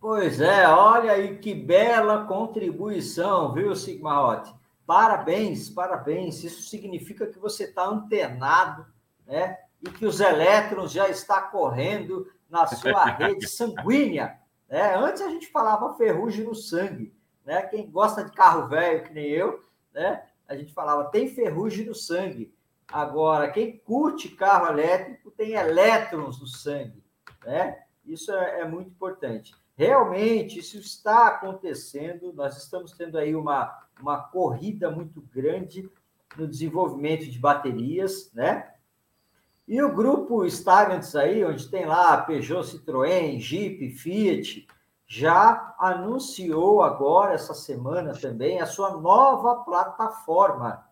Pois 0.00 0.40
é, 0.40 0.66
olha 0.66 1.12
aí 1.12 1.38
que 1.38 1.54
bela 1.54 2.26
contribuição, 2.26 3.52
viu, 3.52 3.74
Sigma 3.74 4.20
Hot? 4.20 4.52
Parabéns, 4.84 5.70
parabéns. 5.70 6.42
Isso 6.42 6.62
significa 6.68 7.26
que 7.26 7.38
você 7.38 7.64
está 7.64 7.84
antenado, 7.84 8.84
né? 9.26 9.58
E 9.82 9.90
que 9.90 10.06
os 10.06 10.20
elétrons 10.20 10.92
já 10.92 11.08
está 11.08 11.40
correndo 11.42 12.30
na 12.48 12.66
sua 12.66 13.04
rede 13.16 13.48
sanguínea. 13.48 14.38
Né? 14.68 14.94
Antes 14.96 15.22
a 15.22 15.28
gente 15.28 15.48
falava 15.48 15.94
ferrugem 15.94 16.44
no 16.44 16.54
sangue. 16.54 17.14
Né? 17.44 17.62
Quem 17.62 17.90
gosta 17.90 18.24
de 18.24 18.32
carro 18.32 18.68
velho, 18.68 19.04
que 19.04 19.12
nem 19.12 19.26
eu, 19.26 19.62
né? 19.92 20.24
A 20.46 20.56
gente 20.56 20.72
falava, 20.72 21.10
tem 21.10 21.28
ferrugem 21.28 21.86
no 21.86 21.94
sangue. 21.94 22.54
Agora, 22.88 23.50
quem 23.50 23.78
curte 23.78 24.28
carro 24.28 24.68
elétrico 24.68 25.30
tem 25.30 25.52
elétrons 25.52 26.40
no 26.40 26.46
sangue, 26.46 27.02
né? 27.44 27.82
Isso 28.04 28.32
é, 28.32 28.60
é 28.60 28.68
muito 28.68 28.90
importante. 28.90 29.54
Realmente, 29.74 30.58
isso 30.58 30.78
está 30.78 31.28
acontecendo. 31.28 32.32
Nós 32.32 32.58
estamos 32.58 32.92
tendo 32.92 33.16
aí 33.16 33.34
uma, 33.34 33.86
uma 34.00 34.22
corrida 34.22 34.90
muito 34.90 35.22
grande 35.22 35.88
no 36.36 36.46
desenvolvimento 36.46 37.24
de 37.30 37.38
baterias, 37.38 38.30
né? 38.34 38.71
E 39.66 39.80
o 39.80 39.94
grupo 39.94 40.48
Stellantis 40.48 41.14
aí, 41.14 41.44
onde 41.44 41.70
tem 41.70 41.86
lá 41.86 42.20
Peugeot, 42.22 42.64
Citroën, 42.64 43.38
Jeep, 43.38 43.90
Fiat, 43.90 44.66
já 45.06 45.74
anunciou 45.78 46.82
agora, 46.82 47.34
essa 47.34 47.54
semana 47.54 48.12
também, 48.12 48.60
a 48.60 48.66
sua 48.66 48.96
nova 48.96 49.56
plataforma, 49.56 50.86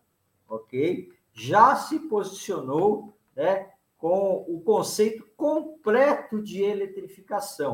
ok? 0.48 1.08
Já 1.32 1.74
se 1.74 1.98
posicionou 2.00 3.16
né, 3.34 3.70
com 3.96 4.44
o 4.46 4.60
conceito 4.60 5.26
completo 5.36 6.42
de 6.42 6.62
eletrificação, 6.62 7.72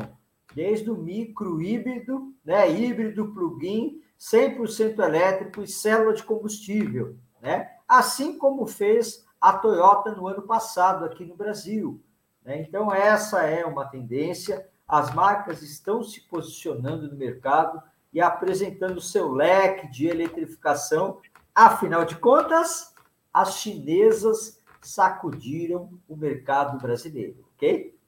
desde 0.55 0.89
o 0.89 0.97
micro 0.97 1.61
híbrido, 1.61 2.33
né, 2.43 2.71
híbrido 2.71 3.33
plug-in, 3.33 4.01
100% 4.19 4.99
elétrico 4.99 5.61
e 5.61 5.67
célula 5.67 6.13
de 6.13 6.23
combustível, 6.23 7.17
né? 7.41 7.69
Assim 7.87 8.37
como 8.37 8.65
fez 8.65 9.26
a 9.39 9.53
Toyota 9.53 10.11
no 10.15 10.27
ano 10.27 10.41
passado 10.43 11.05
aqui 11.05 11.25
no 11.25 11.35
Brasil. 11.35 12.03
Né? 12.43 12.61
Então, 12.61 12.93
essa 12.93 13.43
é 13.43 13.65
uma 13.65 13.85
tendência 13.85 14.67
as 14.87 15.13
marcas 15.13 15.61
estão 15.61 16.01
se 16.01 16.21
posicionando 16.21 17.09
no 17.09 17.17
mercado 17.17 17.83
e 18.13 18.21
apresentando 18.21 19.01
seu 19.01 19.29
leque 19.29 19.87
de 19.91 20.07
eletrificação. 20.07 21.19
Afinal 21.53 22.05
de 22.05 22.15
contas, 22.15 22.95
as 23.33 23.57
chinesas 23.57 24.63
sacudiram 24.81 25.99
o 26.07 26.15
mercado 26.15 26.77
brasileiro, 26.77 27.45
ok? 27.53 27.99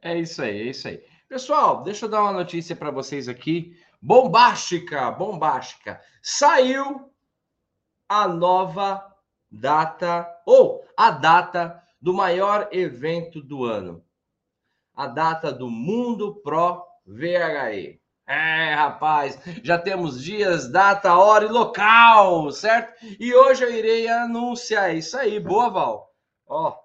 É 0.00 0.18
isso 0.18 0.40
aí, 0.40 0.68
é 0.68 0.70
isso 0.70 0.88
aí. 0.88 1.04
Pessoal, 1.28 1.82
deixa 1.82 2.06
eu 2.06 2.08
dar 2.08 2.22
uma 2.22 2.32
notícia 2.32 2.74
para 2.74 2.90
vocês 2.90 3.28
aqui. 3.28 3.78
Bombástica, 4.00 5.10
bombástica. 5.10 6.00
Saiu 6.22 7.10
a 8.08 8.26
nova 8.26 9.04
data, 9.56 10.26
ou 10.44 10.84
a 10.96 11.10
data 11.10 11.82
do 12.00 12.12
maior 12.12 12.68
evento 12.72 13.40
do 13.40 13.64
ano. 13.64 14.04
A 14.94 15.06
data 15.06 15.52
do 15.52 15.70
Mundo 15.70 16.36
Pro 16.36 16.84
VHE. 17.06 18.00
É, 18.28 18.74
rapaz, 18.74 19.38
já 19.62 19.78
temos 19.78 20.22
dias, 20.22 20.68
data, 20.68 21.16
hora 21.16 21.44
e 21.44 21.48
local, 21.48 22.50
certo? 22.50 22.94
E 23.20 23.32
hoje 23.34 23.62
eu 23.62 23.72
irei 23.72 24.08
anunciar 24.08 24.94
isso 24.94 25.16
aí. 25.16 25.38
Boa, 25.38 25.70
Val. 25.70 26.10
Ó, 26.46 26.76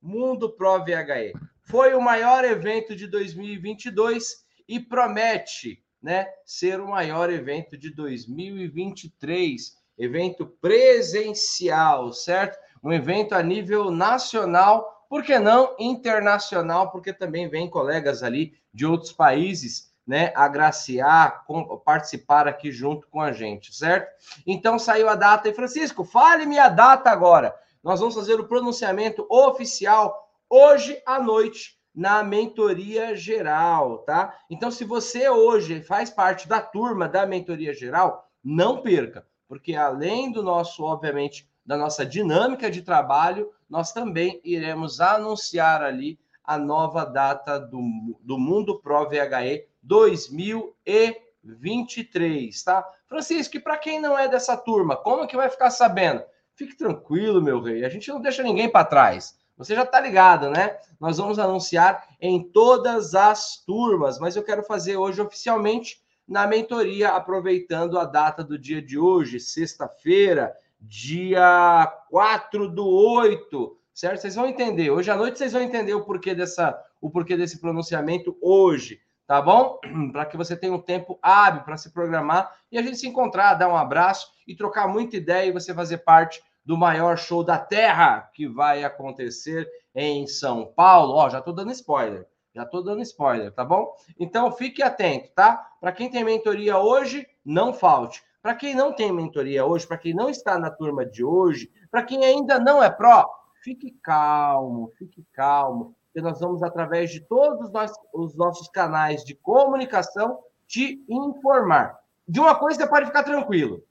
Mundo 0.00 0.50
Pro 0.56 0.82
VHE. 0.84 1.32
Foi 1.62 1.94
o 1.94 2.00
maior 2.00 2.44
evento 2.44 2.96
de 2.96 3.06
2022 3.06 4.44
e 4.66 4.80
promete, 4.80 5.84
né, 6.02 6.26
ser 6.44 6.80
o 6.80 6.88
maior 6.88 7.30
evento 7.30 7.76
de 7.76 7.94
2023, 7.94 9.79
evento 10.00 10.46
presencial, 10.46 12.12
certo? 12.12 12.58
Um 12.82 12.92
evento 12.92 13.34
a 13.34 13.42
nível 13.42 13.90
nacional, 13.90 15.04
por 15.08 15.22
que 15.22 15.38
não 15.38 15.76
internacional, 15.78 16.90
porque 16.90 17.12
também 17.12 17.48
vem 17.48 17.68
colegas 17.68 18.22
ali 18.22 18.54
de 18.72 18.86
outros 18.86 19.12
países 19.12 19.90
né, 20.06 20.32
agraciar, 20.34 21.44
com, 21.46 21.76
participar 21.78 22.48
aqui 22.48 22.72
junto 22.72 23.06
com 23.08 23.20
a 23.20 23.30
gente, 23.30 23.74
certo? 23.74 24.10
Então 24.46 24.78
saiu 24.78 25.08
a 25.08 25.14
data 25.14 25.48
e 25.48 25.54
Francisco, 25.54 26.02
fale-me 26.02 26.58
a 26.58 26.68
data 26.68 27.10
agora. 27.10 27.54
Nós 27.82 28.00
vamos 28.00 28.14
fazer 28.14 28.34
o 28.34 28.48
pronunciamento 28.48 29.26
oficial 29.30 30.28
hoje 30.48 31.00
à 31.06 31.20
noite 31.20 31.78
na 31.94 32.22
mentoria 32.22 33.14
geral, 33.14 33.98
tá? 33.98 34.34
Então 34.48 34.70
se 34.70 34.84
você 34.84 35.28
hoje 35.28 35.82
faz 35.82 36.08
parte 36.08 36.48
da 36.48 36.60
turma 36.60 37.08
da 37.08 37.26
mentoria 37.26 37.74
geral, 37.74 38.28
não 38.42 38.80
perca, 38.80 39.26
porque 39.50 39.74
além 39.74 40.30
do 40.30 40.44
nosso, 40.44 40.84
obviamente, 40.84 41.50
da 41.66 41.76
nossa 41.76 42.06
dinâmica 42.06 42.70
de 42.70 42.82
trabalho, 42.82 43.50
nós 43.68 43.92
também 43.92 44.40
iremos 44.44 45.00
anunciar 45.00 45.82
ali 45.82 46.20
a 46.44 46.56
nova 46.56 47.04
data 47.04 47.58
do, 47.58 48.16
do 48.20 48.38
Mundo 48.38 48.78
Pro 48.78 49.08
VHE 49.08 49.66
2023, 49.82 52.62
tá? 52.62 52.88
Francisco, 53.08 53.56
e 53.56 53.60
para 53.60 53.76
quem 53.76 54.00
não 54.00 54.16
é 54.16 54.28
dessa 54.28 54.56
turma, 54.56 54.94
como 54.94 55.26
que 55.26 55.36
vai 55.36 55.50
ficar 55.50 55.70
sabendo? 55.70 56.22
Fique 56.54 56.76
tranquilo, 56.76 57.42
meu 57.42 57.60
rei, 57.60 57.84
a 57.84 57.88
gente 57.88 58.08
não 58.08 58.20
deixa 58.20 58.44
ninguém 58.44 58.70
para 58.70 58.84
trás. 58.84 59.36
Você 59.58 59.74
já 59.74 59.82
está 59.82 59.98
ligado, 59.98 60.48
né? 60.48 60.78
Nós 61.00 61.18
vamos 61.18 61.40
anunciar 61.40 62.06
em 62.20 62.40
todas 62.40 63.16
as 63.16 63.56
turmas, 63.66 64.20
mas 64.20 64.36
eu 64.36 64.44
quero 64.44 64.62
fazer 64.62 64.96
hoje 64.96 65.20
oficialmente 65.20 66.00
na 66.30 66.46
mentoria, 66.46 67.08
aproveitando 67.08 67.98
a 67.98 68.04
data 68.04 68.44
do 68.44 68.56
dia 68.56 68.80
de 68.80 68.96
hoje, 68.96 69.40
sexta-feira, 69.40 70.54
dia 70.80 71.92
4 72.08 72.68
do 72.68 72.86
8, 72.86 73.76
certo? 73.92 74.20
Vocês 74.20 74.36
vão 74.36 74.46
entender. 74.46 74.92
Hoje 74.92 75.10
à 75.10 75.16
noite 75.16 75.38
vocês 75.38 75.52
vão 75.52 75.60
entender 75.60 75.92
o 75.92 76.04
porquê 76.04 76.32
dessa, 76.32 76.80
o 77.00 77.10
porquê 77.10 77.36
desse 77.36 77.60
pronunciamento 77.60 78.38
hoje 78.40 79.00
tá 79.26 79.40
bom? 79.40 79.78
Para 80.10 80.24
que 80.26 80.36
você 80.36 80.56
tenha 80.56 80.72
um 80.72 80.80
tempo 80.80 81.16
hábil 81.22 81.62
para 81.62 81.76
se 81.76 81.92
programar 81.92 82.52
e 82.70 82.76
a 82.76 82.82
gente 82.82 82.98
se 82.98 83.06
encontrar, 83.06 83.54
dar 83.54 83.68
um 83.68 83.76
abraço 83.76 84.28
e 84.44 84.56
trocar 84.56 84.88
muita 84.88 85.16
ideia 85.16 85.48
e 85.48 85.52
você 85.52 85.72
fazer 85.72 85.98
parte 85.98 86.42
do 86.64 86.76
maior 86.76 87.16
show 87.16 87.44
da 87.44 87.56
Terra 87.56 88.28
que 88.34 88.48
vai 88.48 88.82
acontecer 88.82 89.68
em 89.94 90.26
São 90.26 90.66
Paulo. 90.66 91.14
Ó, 91.14 91.28
já 91.28 91.38
estou 91.38 91.54
dando 91.54 91.70
spoiler. 91.70 92.26
Já 92.54 92.64
estou 92.64 92.82
dando 92.82 93.02
spoiler, 93.02 93.52
tá 93.52 93.64
bom? 93.64 93.94
Então 94.18 94.50
fique 94.52 94.82
atento, 94.82 95.30
tá? 95.34 95.70
Para 95.80 95.92
quem 95.92 96.10
tem 96.10 96.24
mentoria 96.24 96.78
hoje, 96.78 97.26
não 97.44 97.72
falte. 97.72 98.22
Para 98.42 98.54
quem 98.54 98.74
não 98.74 98.92
tem 98.92 99.12
mentoria 99.12 99.64
hoje, 99.64 99.86
para 99.86 99.98
quem 99.98 100.14
não 100.14 100.28
está 100.28 100.58
na 100.58 100.70
turma 100.70 101.04
de 101.04 101.22
hoje, 101.22 101.70
para 101.90 102.02
quem 102.02 102.24
ainda 102.24 102.58
não 102.58 102.82
é 102.82 102.90
pró, 102.90 103.28
fique 103.62 103.92
calmo, 104.02 104.92
fique 104.98 105.24
calmo 105.32 105.94
que 106.12 106.20
nós 106.20 106.40
vamos, 106.40 106.62
através 106.62 107.10
de 107.10 107.20
todos 107.20 107.70
os 108.12 108.34
nossos 108.34 108.68
canais 108.68 109.24
de 109.24 109.34
comunicação, 109.34 110.40
te 110.66 111.04
informar. 111.08 111.98
De 112.26 112.40
uma 112.40 112.54
coisa 112.54 112.80
você 112.80 112.88
pode 112.88 113.06
ficar 113.06 113.22
tranquilo. 113.22 113.84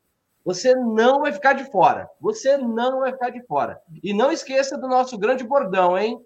Você 0.44 0.74
não 0.76 1.22
vai 1.22 1.32
ficar 1.32 1.54
de 1.54 1.70
fora. 1.72 2.10
Você 2.20 2.58
não 2.58 3.00
vai 3.00 3.12
ficar 3.12 3.30
de 3.30 3.42
fora. 3.44 3.82
E 4.04 4.14
não 4.14 4.32
esqueça 4.32 4.78
do 4.78 4.88
nosso 4.88 5.18
grande 5.18 5.44
bordão, 5.44 5.98
hein? 5.98 6.20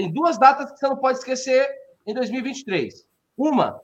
Tem 0.00 0.10
duas 0.10 0.38
datas 0.38 0.72
que 0.72 0.78
você 0.78 0.88
não 0.88 0.96
pode 0.96 1.18
esquecer 1.18 1.68
em 2.06 2.14
2023. 2.14 3.06
Uma, 3.36 3.78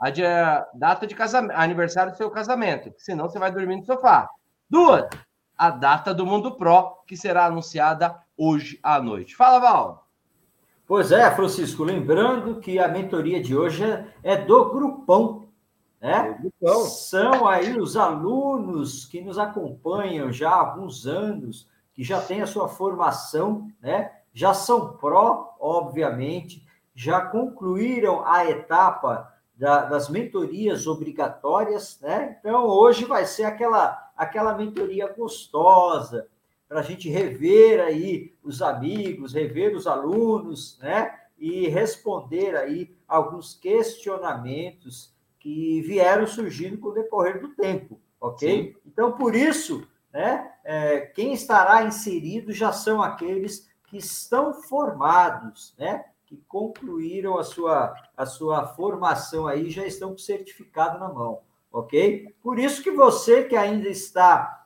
a, 0.00 0.08
de, 0.08 0.24
a 0.24 0.66
data 0.72 1.06
de 1.06 1.14
casamento, 1.14 1.58
aniversário 1.58 2.10
do 2.10 2.16
seu 2.16 2.30
casamento, 2.30 2.90
senão 2.96 3.28
você 3.28 3.38
vai 3.38 3.52
dormir 3.52 3.76
no 3.76 3.84
sofá. 3.84 4.30
Duas, 4.70 5.06
a 5.58 5.68
data 5.68 6.14
do 6.14 6.24
Mundo 6.24 6.56
Pro, 6.56 7.02
que 7.06 7.18
será 7.18 7.44
anunciada 7.44 8.18
hoje 8.34 8.80
à 8.82 8.98
noite. 8.98 9.36
Fala, 9.36 9.58
Val! 9.58 10.08
Pois 10.86 11.12
é, 11.12 11.30
Francisco, 11.32 11.84
lembrando 11.84 12.60
que 12.60 12.78
a 12.78 12.88
mentoria 12.88 13.42
de 13.42 13.54
hoje 13.54 13.84
é 14.22 14.36
do 14.38 14.70
grupão, 14.70 15.50
né? 16.00 16.34
grupão. 16.40 16.86
São 16.86 17.46
aí 17.46 17.78
os 17.78 17.94
alunos 17.94 19.04
que 19.04 19.20
nos 19.20 19.38
acompanham 19.38 20.32
já 20.32 20.48
há 20.48 20.60
alguns 20.60 21.06
anos, 21.06 21.68
que 21.92 22.02
já 22.02 22.22
têm 22.22 22.40
a 22.40 22.46
sua 22.46 22.70
formação, 22.70 23.68
né? 23.82 24.17
Já 24.32 24.54
são 24.54 24.96
pró, 24.96 25.56
obviamente, 25.60 26.66
já 26.94 27.20
concluíram 27.20 28.24
a 28.26 28.48
etapa 28.48 29.32
da, 29.56 29.84
das 29.84 30.08
mentorias 30.08 30.86
obrigatórias, 30.86 31.98
né? 32.00 32.36
Então 32.38 32.66
hoje 32.66 33.04
vai 33.04 33.26
ser 33.26 33.44
aquela 33.44 34.06
aquela 34.16 34.52
mentoria 34.52 35.06
gostosa, 35.12 36.28
para 36.68 36.80
a 36.80 36.82
gente 36.82 37.08
rever 37.08 37.80
aí 37.80 38.34
os 38.42 38.60
amigos, 38.60 39.32
rever 39.32 39.74
os 39.74 39.86
alunos, 39.86 40.78
né? 40.80 41.18
E 41.38 41.68
responder 41.68 42.56
aí 42.56 42.94
alguns 43.06 43.54
questionamentos 43.54 45.14
que 45.38 45.80
vieram 45.82 46.26
surgindo 46.26 46.78
com 46.78 46.88
o 46.88 46.92
decorrer 46.92 47.40
do 47.40 47.54
tempo, 47.54 47.98
ok? 48.20 48.74
Sim. 48.74 48.80
Então, 48.84 49.12
por 49.12 49.34
isso, 49.34 49.86
né? 50.12 50.52
É, 50.64 51.00
quem 51.00 51.32
estará 51.32 51.84
inserido 51.84 52.52
já 52.52 52.72
são 52.72 53.00
aqueles 53.00 53.67
que 53.88 53.96
estão 53.96 54.52
formados, 54.54 55.74
né? 55.78 56.04
Que 56.26 56.36
concluíram 56.48 57.38
a 57.38 57.44
sua, 57.44 57.94
a 58.16 58.26
sua 58.26 58.66
formação 58.66 59.46
aí, 59.46 59.70
já 59.70 59.86
estão 59.86 60.10
com 60.10 60.18
certificado 60.18 60.98
na 60.98 61.08
mão, 61.08 61.40
ok? 61.72 62.34
Por 62.42 62.58
isso 62.58 62.82
que 62.82 62.90
você 62.90 63.44
que 63.44 63.56
ainda 63.56 63.88
está 63.88 64.64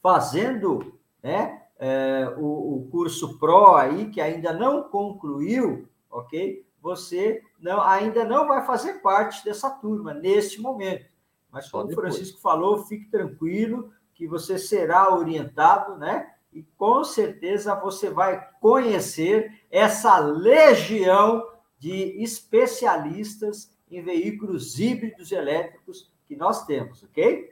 fazendo 0.00 0.94
né? 1.24 1.62
É, 1.78 2.32
o, 2.36 2.76
o, 2.76 2.88
curso 2.90 3.38
Pro 3.38 3.74
aí, 3.74 4.10
que 4.10 4.20
ainda 4.20 4.52
não 4.52 4.82
concluiu, 4.82 5.88
ok? 6.10 6.64
Você 6.82 7.42
não, 7.58 7.80
ainda 7.80 8.26
não 8.26 8.46
vai 8.46 8.64
fazer 8.66 9.00
parte 9.00 9.42
dessa 9.42 9.70
turma 9.70 10.12
neste 10.12 10.60
momento. 10.60 11.06
Mas 11.50 11.70
como 11.70 11.90
o 11.90 11.94
Francisco 11.94 12.38
falou, 12.40 12.84
fique 12.84 13.06
tranquilo 13.06 13.90
que 14.14 14.28
você 14.28 14.58
será 14.58 15.14
orientado, 15.14 15.96
né? 15.96 16.33
E 16.54 16.62
com 16.76 17.02
certeza 17.02 17.74
você 17.74 18.08
vai 18.08 18.48
conhecer 18.60 19.60
essa 19.68 20.18
legião 20.18 21.44
de 21.78 22.22
especialistas 22.22 23.76
em 23.90 24.00
veículos 24.00 24.78
híbridos 24.78 25.32
elétricos 25.32 26.12
que 26.26 26.36
nós 26.36 26.64
temos, 26.64 27.02
ok? 27.02 27.50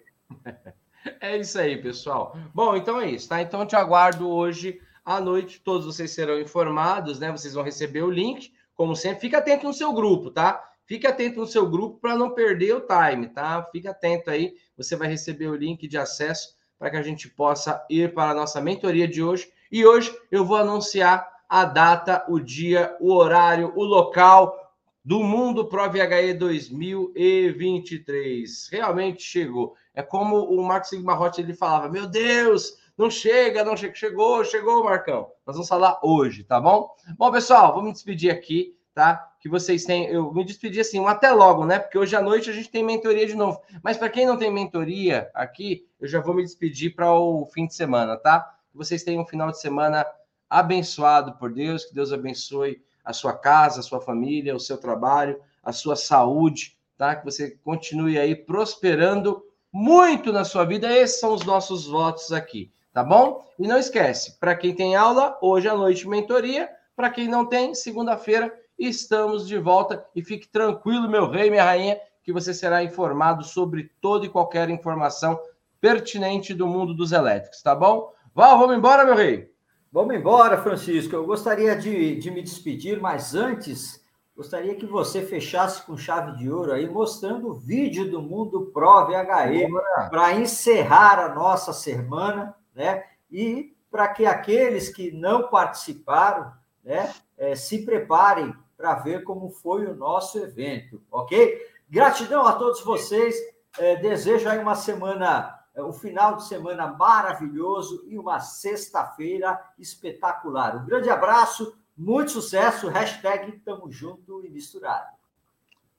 É 1.20 1.36
isso 1.36 1.58
aí, 1.58 1.82
pessoal. 1.82 2.36
Bom, 2.54 2.76
então 2.76 3.00
é 3.00 3.10
isso, 3.10 3.28
tá? 3.28 3.42
Então 3.42 3.60
eu 3.60 3.66
te 3.66 3.74
aguardo 3.74 4.28
hoje 4.28 4.80
à 5.04 5.20
noite. 5.20 5.60
Todos 5.60 5.84
vocês 5.84 6.12
serão 6.12 6.40
informados, 6.40 7.18
né? 7.18 7.32
Vocês 7.32 7.54
vão 7.54 7.64
receber 7.64 8.02
o 8.02 8.10
link, 8.10 8.52
como 8.72 8.94
sempre. 8.94 9.20
Fica 9.20 9.38
atento 9.38 9.66
no 9.66 9.74
seu 9.74 9.92
grupo, 9.92 10.30
tá? 10.30 10.62
Fique 10.86 11.06
atento 11.06 11.40
no 11.40 11.46
seu 11.46 11.68
grupo 11.68 11.98
para 11.98 12.16
não 12.16 12.34
perder 12.34 12.76
o 12.76 12.86
time, 12.86 13.28
tá? 13.28 13.68
Fica 13.72 13.90
atento 13.90 14.30
aí. 14.30 14.54
Você 14.76 14.94
vai 14.94 15.08
receber 15.08 15.48
o 15.48 15.56
link 15.56 15.88
de 15.88 15.98
acesso 15.98 16.56
para 16.82 16.90
que 16.90 16.96
a 16.96 17.02
gente 17.02 17.28
possa 17.28 17.86
ir 17.88 18.12
para 18.12 18.32
a 18.32 18.34
nossa 18.34 18.60
mentoria 18.60 19.06
de 19.06 19.22
hoje. 19.22 19.48
E 19.70 19.86
hoje 19.86 20.12
eu 20.32 20.44
vou 20.44 20.56
anunciar 20.56 21.30
a 21.48 21.64
data, 21.64 22.24
o 22.28 22.40
dia, 22.40 22.96
o 22.98 23.14
horário, 23.14 23.72
o 23.76 23.84
local 23.84 24.58
do 25.04 25.22
Mundo 25.22 25.68
Pro 25.68 25.88
VHE 25.88 26.34
2023. 26.34 28.68
Realmente 28.72 29.22
chegou. 29.22 29.76
É 29.94 30.02
como 30.02 30.38
o 30.38 30.60
Marcos 30.60 30.90
Sigmarotti 30.90 31.40
ele 31.40 31.54
falava: 31.54 31.88
Meu 31.88 32.08
Deus, 32.08 32.76
não 32.98 33.08
chega, 33.08 33.62
não 33.62 33.76
chega. 33.76 33.94
Chegou, 33.94 34.44
chegou, 34.44 34.82
Marcão. 34.82 35.30
Nós 35.46 35.54
vamos 35.54 35.68
falar 35.68 36.00
hoje, 36.02 36.42
tá 36.42 36.60
bom? 36.60 36.92
Bom, 37.16 37.30
pessoal, 37.30 37.72
vou 37.72 37.84
me 37.84 37.92
despedir 37.92 38.32
aqui, 38.32 38.76
tá? 38.92 39.31
Que 39.42 39.48
vocês 39.48 39.84
têm. 39.84 40.06
Eu 40.06 40.32
me 40.32 40.44
despedi 40.44 40.78
assim, 40.78 41.00
um 41.00 41.08
até 41.08 41.32
logo, 41.32 41.66
né? 41.66 41.80
Porque 41.80 41.98
hoje 41.98 42.14
à 42.14 42.22
noite 42.22 42.48
a 42.48 42.52
gente 42.52 42.70
tem 42.70 42.84
mentoria 42.84 43.26
de 43.26 43.34
novo. 43.34 43.60
Mas 43.82 43.96
para 43.96 44.08
quem 44.08 44.24
não 44.24 44.36
tem 44.36 44.52
mentoria 44.52 45.28
aqui, 45.34 45.84
eu 46.00 46.06
já 46.06 46.20
vou 46.20 46.32
me 46.32 46.44
despedir 46.44 46.94
para 46.94 47.12
o 47.12 47.44
fim 47.46 47.66
de 47.66 47.74
semana, 47.74 48.16
tá? 48.16 48.54
Que 48.70 48.78
vocês 48.78 49.02
tenham 49.02 49.24
um 49.24 49.26
final 49.26 49.50
de 49.50 49.60
semana 49.60 50.06
abençoado 50.48 51.32
por 51.38 51.52
Deus, 51.52 51.84
que 51.84 51.92
Deus 51.92 52.12
abençoe 52.12 52.80
a 53.04 53.12
sua 53.12 53.32
casa, 53.32 53.80
a 53.80 53.82
sua 53.82 54.00
família, 54.00 54.54
o 54.54 54.60
seu 54.60 54.78
trabalho, 54.78 55.40
a 55.60 55.72
sua 55.72 55.96
saúde, 55.96 56.78
tá? 56.96 57.16
Que 57.16 57.24
você 57.24 57.58
continue 57.64 58.20
aí 58.20 58.36
prosperando 58.36 59.44
muito 59.72 60.32
na 60.32 60.44
sua 60.44 60.64
vida. 60.64 60.88
Esses 60.96 61.18
são 61.18 61.34
os 61.34 61.44
nossos 61.44 61.88
votos 61.88 62.30
aqui, 62.30 62.70
tá 62.92 63.02
bom? 63.02 63.44
E 63.58 63.66
não 63.66 63.76
esquece, 63.76 64.38
para 64.38 64.54
quem 64.54 64.72
tem 64.72 64.94
aula, 64.94 65.36
hoje 65.42 65.68
à 65.68 65.74
noite 65.74 66.06
mentoria, 66.06 66.70
para 66.94 67.10
quem 67.10 67.26
não 67.26 67.44
tem, 67.44 67.74
segunda-feira 67.74 68.61
estamos 68.86 69.46
de 69.46 69.58
volta 69.58 70.04
e 70.14 70.22
fique 70.22 70.48
tranquilo, 70.48 71.08
meu 71.08 71.28
rei, 71.30 71.50
minha 71.50 71.64
rainha, 71.64 71.98
que 72.22 72.32
você 72.32 72.54
será 72.54 72.82
informado 72.82 73.44
sobre 73.44 73.90
toda 74.00 74.26
e 74.26 74.28
qualquer 74.28 74.68
informação 74.70 75.40
pertinente 75.80 76.54
do 76.54 76.66
mundo 76.66 76.94
dos 76.94 77.12
elétricos, 77.12 77.62
tá 77.62 77.74
bom? 77.74 78.12
Val, 78.34 78.58
vamos 78.58 78.76
embora, 78.76 79.04
meu 79.04 79.14
rei? 79.14 79.50
Vamos 79.90 80.14
embora, 80.14 80.62
Francisco. 80.62 81.14
Eu 81.14 81.26
gostaria 81.26 81.76
de, 81.76 82.16
de 82.16 82.30
me 82.30 82.42
despedir, 82.42 83.00
mas 83.00 83.34
antes 83.34 84.02
Gostaria 84.34 84.74
que 84.74 84.86
você 84.86 85.22
fechasse 85.22 85.82
com 85.82 85.96
chave 85.96 86.38
de 86.38 86.50
ouro 86.50 86.72
aí, 86.72 86.88
mostrando 86.88 87.50
o 87.50 87.54
vídeo 87.54 88.10
do 88.10 88.22
Mundo 88.22 88.70
Pro 88.72 89.06
VHE 89.06 89.68
para 90.08 90.32
encerrar 90.32 91.18
a 91.18 91.34
nossa 91.34 91.72
semana, 91.72 92.54
né? 92.74 93.04
E 93.30 93.76
para 93.90 94.08
que 94.08 94.24
aqueles 94.24 94.88
que 94.88 95.12
não 95.12 95.48
participaram, 95.48 96.50
né, 96.82 97.12
é, 97.36 97.54
se 97.54 97.84
preparem 97.84 98.54
para 98.82 98.94
ver 98.94 99.22
como 99.22 99.48
foi 99.48 99.86
o 99.86 99.94
nosso 99.94 100.40
evento, 100.40 101.00
ok? 101.08 101.56
Gratidão 101.88 102.44
a 102.44 102.54
todos 102.54 102.82
vocês. 102.82 103.36
É, 103.78 103.94
desejo 103.94 104.48
aí 104.48 104.58
uma 104.58 104.74
semana, 104.74 105.56
é, 105.72 105.80
um 105.84 105.92
final 105.92 106.34
de 106.36 106.48
semana 106.48 106.88
maravilhoso 106.88 108.04
e 108.08 108.18
uma 108.18 108.40
sexta-feira 108.40 109.58
espetacular. 109.78 110.82
Um 110.82 110.84
grande 110.84 111.08
abraço 111.08 111.78
muito 111.96 112.32
sucesso, 112.32 112.88
hashtag 112.88 113.52
tamo 113.60 113.88
junto 113.88 114.44
e 114.44 114.50
misturado. 114.50 115.12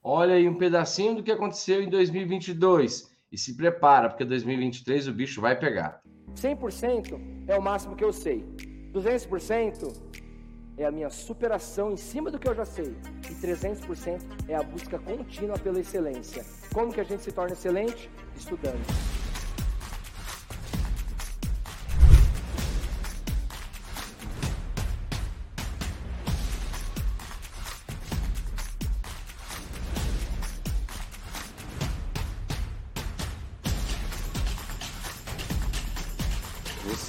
Olha 0.03 0.35
aí 0.35 0.49
um 0.49 0.57
pedacinho 0.57 1.15
do 1.15 1.23
que 1.23 1.31
aconteceu 1.31 1.81
em 1.81 1.89
2022 1.89 3.09
e 3.31 3.37
se 3.37 3.55
prepara, 3.55 4.09
porque 4.09 4.25
2023 4.25 5.07
o 5.07 5.13
bicho 5.13 5.39
vai 5.39 5.57
pegar. 5.57 6.01
100% 6.35 7.47
é 7.47 7.57
o 7.57 7.61
máximo 7.61 7.95
que 7.95 8.03
eu 8.03 8.11
sei. 8.11 8.43
200% 8.91 10.12
é 10.77 10.85
a 10.85 10.91
minha 10.91 11.09
superação 11.09 11.91
em 11.91 11.97
cima 11.97 12.31
do 12.31 12.39
que 12.39 12.47
eu 12.47 12.55
já 12.55 12.65
sei. 12.65 12.95
E 13.29 13.33
300% 13.35 14.21
é 14.47 14.55
a 14.55 14.63
busca 14.63 14.97
contínua 14.99 15.57
pela 15.57 15.79
excelência. 15.79 16.45
Como 16.73 16.91
que 16.91 17.01
a 17.01 17.03
gente 17.03 17.23
se 17.23 17.31
torna 17.31 17.53
excelente? 17.53 18.09
Estudando. 18.35 18.83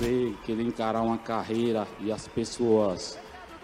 você 0.05 0.35
querer 0.45 0.65
encarar 0.65 1.03
uma 1.03 1.17
carreira 1.17 1.87
e 2.01 2.11
as 2.11 2.27
pessoas 2.29 3.17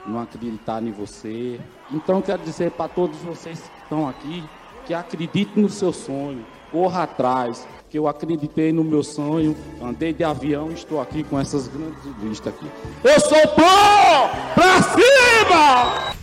não 0.07 0.21
acreditarem 0.21 0.89
em 0.89 0.93
você. 0.93 1.61
Então 1.91 2.21
quero 2.23 2.43
dizer 2.43 2.71
para 2.73 2.89
todos 2.89 3.19
vocês 3.19 3.61
que 3.61 3.83
estão 3.83 4.09
aqui 4.09 4.45
que 4.87 4.95
acreditem 4.95 5.63
no 5.63 5.69
seu 5.69 5.93
sonho, 5.93 6.45
corra 6.73 7.05
atrás, 7.05 7.67
que 7.89 7.99
eu 7.99 8.09
acreditei 8.09 8.73
no 8.73 8.83
meu 8.83 9.03
sonho, 9.03 9.57
andei 9.81 10.13
de 10.13 10.25
avião, 10.25 10.71
estou 10.73 11.01
aqui 11.01 11.23
com 11.23 11.39
essas 11.39 11.69
grandes 11.69 12.03
vistas 12.21 12.53
aqui. 12.55 12.67
Eu 13.05 13.21
sou 13.21 13.39
bom! 13.57 14.31
Pra 14.55 14.83
cima! 14.83 16.20